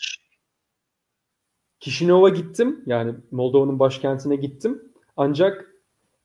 [1.79, 2.83] Kişinov'a gittim.
[2.85, 4.91] Yani Moldova'nın başkentine gittim.
[5.17, 5.67] Ancak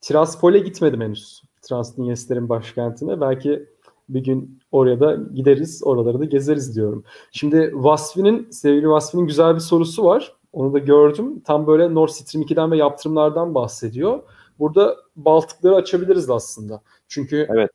[0.00, 1.42] Tiraspol'e gitmedim henüz.
[1.62, 3.20] Transdinyester'in başkentine.
[3.20, 3.66] Belki
[4.08, 7.04] bir gün oraya da gideriz, oraları da gezeriz diyorum.
[7.32, 10.32] Şimdi Vasfi'nin, sevgili Vasfi'nin güzel bir sorusu var.
[10.52, 11.40] Onu da gördüm.
[11.40, 14.22] Tam böyle Nord Stream 2'den ve yaptırımlardan bahsediyor.
[14.58, 16.82] Burada Baltıkları açabiliriz aslında.
[17.08, 17.70] Çünkü evet.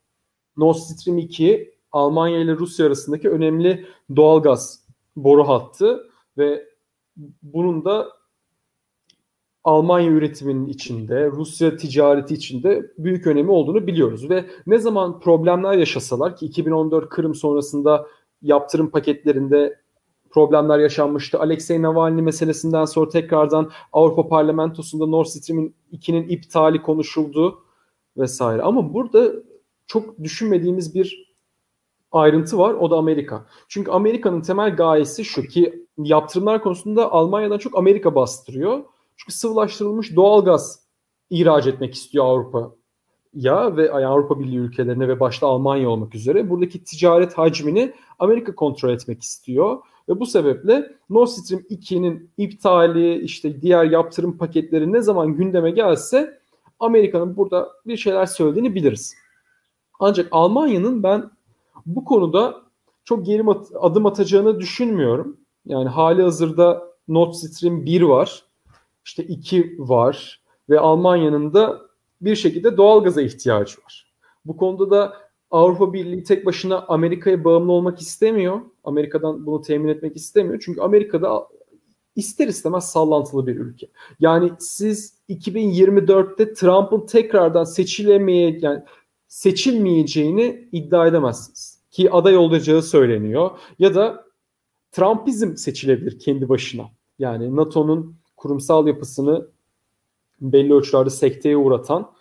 [0.58, 3.86] Nord Stream 2 Almanya ile Rusya arasındaki önemli
[4.16, 4.84] doğalgaz
[5.16, 6.66] boru hattı ve
[7.44, 8.18] bunun da
[9.64, 14.30] Almanya üretiminin içinde, Rusya ticareti içinde büyük önemi olduğunu biliyoruz.
[14.30, 18.08] Ve ne zaman problemler yaşasalar ki 2014 Kırım sonrasında
[18.42, 19.80] yaptırım paketlerinde
[20.30, 21.40] problemler yaşanmıştı.
[21.40, 27.60] Alexei Navalny meselesinden sonra tekrardan Avrupa Parlamentosu'nda Nord Stream'in 2'nin iptali konuşuldu
[28.18, 28.62] vesaire.
[28.62, 29.34] Ama burada
[29.88, 31.34] çok düşünmediğimiz bir
[32.12, 32.74] ayrıntı var.
[32.74, 33.46] O da Amerika.
[33.68, 38.84] Çünkü Amerika'nın temel gayesi şu ki yaptırımlar konusunda Almanya'dan çok Amerika bastırıyor.
[39.18, 40.80] Çünkü sıvılaştırılmış doğalgaz
[41.30, 42.72] ihraç etmek istiyor Avrupa
[43.34, 48.90] ya ve Avrupa Birliği ülkelerine ve başta Almanya olmak üzere buradaki ticaret hacmini Amerika kontrol
[48.90, 49.78] etmek istiyor.
[50.10, 56.40] Ve bu sebeple Nord Stream 2'nin iptali işte diğer yaptırım paketleri ne zaman gündeme gelse
[56.80, 59.16] Amerika'nın burada bir şeyler söylediğini biliriz.
[60.00, 61.32] Ancak Almanya'nın ben
[61.86, 62.62] bu konuda
[63.04, 63.44] çok geri
[63.80, 65.38] adım atacağını düşünmüyorum.
[65.66, 68.44] Yani hali hazırda Nord Stream 1 var.
[69.06, 71.82] işte 2 var ve Almanya'nın da
[72.22, 74.14] bir şekilde doğalgaza ihtiyacı var.
[74.46, 75.14] Bu konuda da
[75.52, 78.62] Avrupa Birliği tek başına Amerika'ya bağımlı olmak istemiyor.
[78.84, 80.62] Amerika'dan bunu temin etmek istemiyor.
[80.66, 81.48] Çünkü Amerika'da
[82.16, 83.88] ister istemez sallantılı bir ülke.
[84.20, 88.84] Yani siz 2024'te Trump'ın tekrardan seçilemeye yani
[89.28, 91.84] seçilmeyeceğini iddia edemezsiniz.
[91.92, 93.52] Ki aday olacağı söyleniyor.
[93.80, 94.28] Ya da
[94.92, 96.86] Trumpizm seçilebilir kendi başına.
[97.20, 99.48] Yani NATO'nun kurumsal yapısını
[100.42, 102.12] belli ölçülerde sekteye uğratan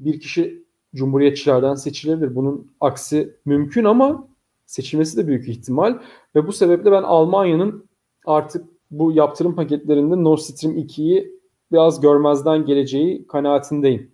[0.00, 2.36] bir kişi cumhuriyetçilerden seçilebilir.
[2.36, 4.28] Bunun aksi mümkün ama
[4.66, 5.98] seçilmesi de büyük ihtimal.
[6.34, 7.88] Ve bu sebeple ben Almanya'nın
[8.26, 11.40] artık bu yaptırım paketlerinde Nord Stream 2'yi
[11.72, 14.11] biraz görmezden geleceği kanaatindeyim.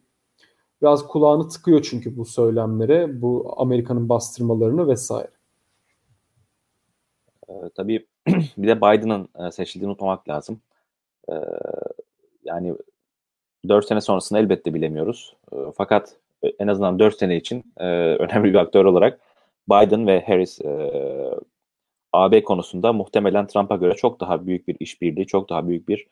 [0.82, 5.30] Biraz kulağını tıkıyor çünkü bu söylemlere, bu Amerika'nın bastırmalarını vesaire.
[7.48, 8.06] Ee, tabii
[8.58, 10.60] bir de Biden'ın e, seçildiğini unutmamak lazım.
[11.30, 11.34] Ee,
[12.44, 12.74] yani
[13.68, 15.36] 4 sene sonrasını elbette bilemiyoruz.
[15.52, 16.16] Ee, fakat
[16.58, 19.20] en azından 4 sene için e, önemli bir aktör olarak
[19.70, 20.90] Biden ve Harris e,
[22.12, 26.06] AB konusunda muhtemelen Trump'a göre çok daha büyük bir işbirliği, çok daha büyük bir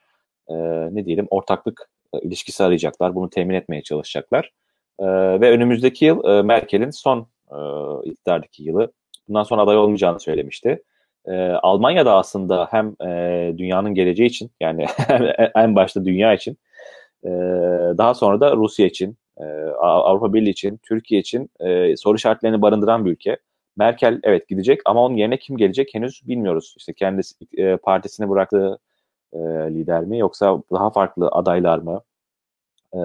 [0.48, 0.54] e,
[0.94, 3.14] ne diyelim ortaklık e, ilişkisi arayacaklar.
[3.14, 4.52] Bunu temin etmeye çalışacaklar.
[4.98, 5.06] E,
[5.40, 7.58] ve önümüzdeki yıl e, Merkel'in son e,
[8.04, 8.92] iktidardaki yılı.
[9.28, 10.82] Bundan sonra aday olmayacağını söylemişti.
[11.26, 14.86] E, Almanya da aslında hem e, dünyanın geleceği için yani
[15.54, 16.58] en başta dünya için
[17.24, 17.30] e,
[17.98, 19.44] daha sonra da Rusya için, e,
[19.80, 23.36] Avrupa Birliği için, Türkiye için e, soru işaretlerini barındıran bir ülke.
[23.76, 26.74] Merkel evet gidecek ama onun yerine kim gelecek henüz bilmiyoruz.
[26.78, 28.78] İşte kendisi e, partisini bıraktığı
[29.32, 29.38] e,
[29.74, 32.00] lider mi yoksa daha farklı adaylar mı?
[32.94, 33.00] E,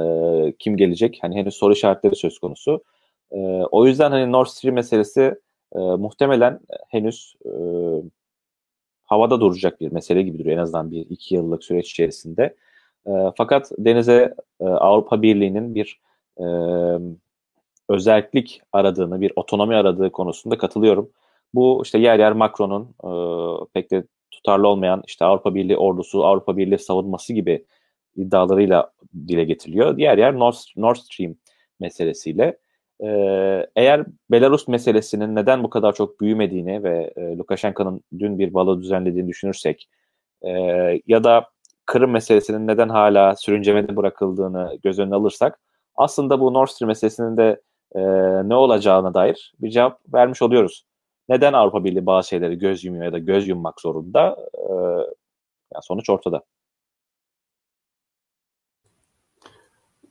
[0.59, 1.19] kim gelecek?
[1.22, 2.84] Hani henüz soru işaretleri söz konusu.
[3.32, 3.38] E,
[3.72, 5.36] o yüzden hani Nord Stream meselesi
[5.76, 6.59] e, muhtemelen
[6.89, 7.51] henüz e,
[9.03, 12.55] havada duracak bir mesele gibi duruyor en azından bir iki yıllık süreç içerisinde.
[13.07, 15.99] E, fakat denize e, Avrupa Birliği'nin bir
[16.39, 16.45] e,
[17.89, 21.09] özellik aradığını, bir otonomi aradığı konusunda katılıyorum.
[21.53, 23.11] Bu işte yer yer Macron'un e,
[23.74, 27.66] pek de tutarlı olmayan işte Avrupa Birliği ordusu, Avrupa Birliği savunması gibi
[28.16, 28.92] iddialarıyla
[29.28, 29.98] dile getiriliyor.
[29.98, 31.36] Diğer yer Nord, Nord Stream
[31.80, 32.58] meselesiyle.
[33.04, 38.82] Ee, eğer Belarus meselesinin neden bu kadar çok büyümediğini ve e, Lukashenko'nun dün bir balo
[38.82, 39.90] düzenlediğini düşünürsek
[40.42, 40.52] e,
[41.08, 41.48] ya da
[41.86, 45.60] Kırım meselesinin neden hala sürüncemede bırakıldığını göz önüne alırsak
[45.96, 47.62] aslında bu Nord Stream meselesinin de
[47.96, 48.02] e,
[48.50, 50.86] ne olacağına dair bir cevap vermiş oluyoruz.
[51.30, 54.38] Neden Avrupa Birliği bazı şeyleri göz yumuyor ya da göz yummak zorunda?
[54.53, 54.74] E,
[55.74, 56.43] yani sonuç ortada.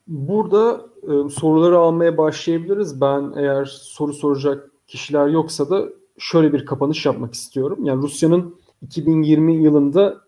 [0.06, 3.00] Burada e, soruları almaya başlayabiliriz.
[3.00, 5.88] Ben eğer soru soracak kişiler yoksa da
[6.18, 7.84] şöyle bir kapanış yapmak istiyorum.
[7.84, 10.20] Yani Rusya'nın 2020 yılında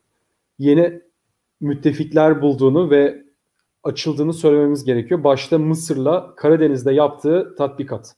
[0.59, 1.03] yeni
[1.61, 3.25] müttefikler bulduğunu ve
[3.83, 5.25] açıldığını söylememiz gerekiyor.
[5.25, 8.17] Başta Mısır'la Karadeniz'de yaptığı tatbikat.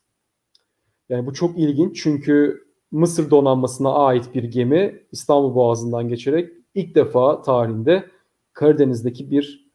[1.08, 7.42] Yani bu çok ilginç çünkü Mısır donanmasına ait bir gemi İstanbul Boğazı'ndan geçerek ilk defa
[7.42, 8.10] tarihinde
[8.52, 9.70] Karadeniz'deki bir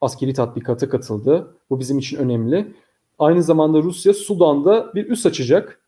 [0.00, 1.56] askeri tatbikata katıldı.
[1.70, 2.74] Bu bizim için önemli.
[3.18, 5.82] Aynı zamanda Rusya Sudan'da bir üs açacak.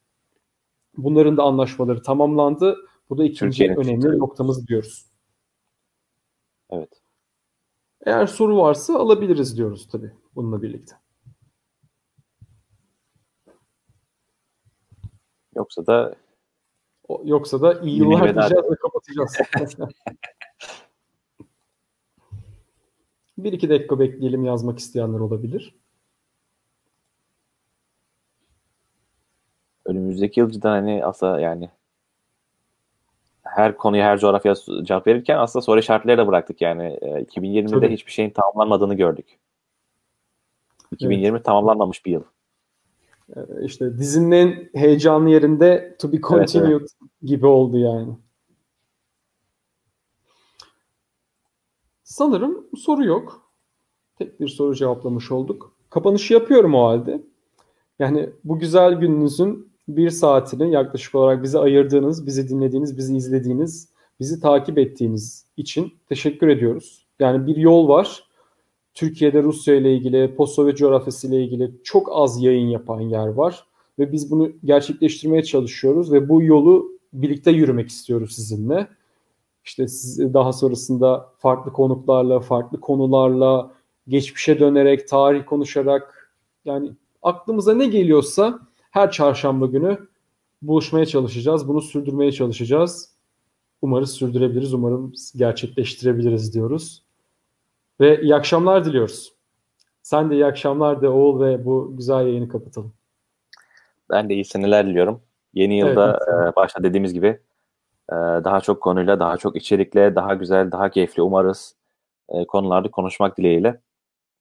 [0.97, 2.77] Bunların da anlaşmaları tamamlandı.
[3.11, 4.19] Bu da ikinci önemli tabii.
[4.19, 5.07] noktamız diyoruz.
[6.71, 7.03] Evet.
[8.07, 11.00] Eğer soru varsa alabiliriz diyoruz tabii bununla birlikte.
[15.61, 16.15] Yoksa da
[17.25, 19.37] yoksa da iyi yıllar diyeceğiz ve kapatacağız.
[23.39, 25.75] bir iki dakika bekleyelim yazmak isteyenler olabilir.
[29.91, 31.71] önümüzdeki yıl cidden hani aslında yani
[33.43, 36.99] her konuya her coğrafya cevap verirken aslında soru işaretleri de bıraktık yani.
[37.03, 37.93] E, 2020'de Tabii.
[37.93, 39.39] hiçbir şeyin tamamlanmadığını gördük.
[40.93, 41.45] 2020 evet.
[41.45, 42.23] tamamlanmamış bir yıl.
[43.37, 47.11] E, işte dizinin en heyecanlı yerinde to be continued evet, evet.
[47.23, 48.13] gibi oldu yani.
[52.05, 53.51] Sanırım soru yok.
[54.19, 55.77] Tek bir soru cevaplamış olduk.
[55.91, 57.23] Kapanışı yapıyorum o halde.
[57.99, 63.89] Yani bu güzel gününüzün bir saatini yaklaşık olarak bize ayırdığınız, bizi dinlediğiniz, bizi izlediğiniz,
[64.21, 67.07] bizi takip ettiğiniz için teşekkür ediyoruz.
[67.19, 68.30] Yani bir yol var.
[68.95, 73.65] Türkiye'de Rusya ile ilgili, post-Sovyet coğrafyası ile ilgili çok az yayın yapan yer var.
[73.99, 78.89] Ve biz bunu gerçekleştirmeye çalışıyoruz ve bu yolu birlikte yürümek istiyoruz sizinle.
[79.65, 83.71] İşte siz daha sonrasında farklı konuklarla, farklı konularla,
[84.09, 86.33] geçmişe dönerek, tarih konuşarak
[86.65, 86.91] yani
[87.23, 88.61] aklımıza ne geliyorsa
[88.91, 89.99] her çarşamba günü
[90.63, 91.69] buluşmaya çalışacağız.
[91.69, 93.11] Bunu sürdürmeye çalışacağız.
[93.83, 97.03] Umarız sürdürebiliriz, umarım gerçekleştirebiliriz diyoruz.
[98.01, 99.33] Ve iyi akşamlar diliyoruz.
[100.03, 102.93] Sen de iyi akşamlar de Oğul ve bu güzel yayını kapatalım.
[104.11, 105.23] Ben de iyi seneler diliyorum.
[105.55, 107.27] Yeni yılda evet, e, başta dediğimiz gibi
[108.13, 111.77] e, daha çok konuyla, daha çok içerikle, daha güzel, daha keyifli umarız
[112.29, 113.81] e, konularda konuşmak dileğiyle.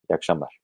[0.10, 0.60] İyi akşamlar.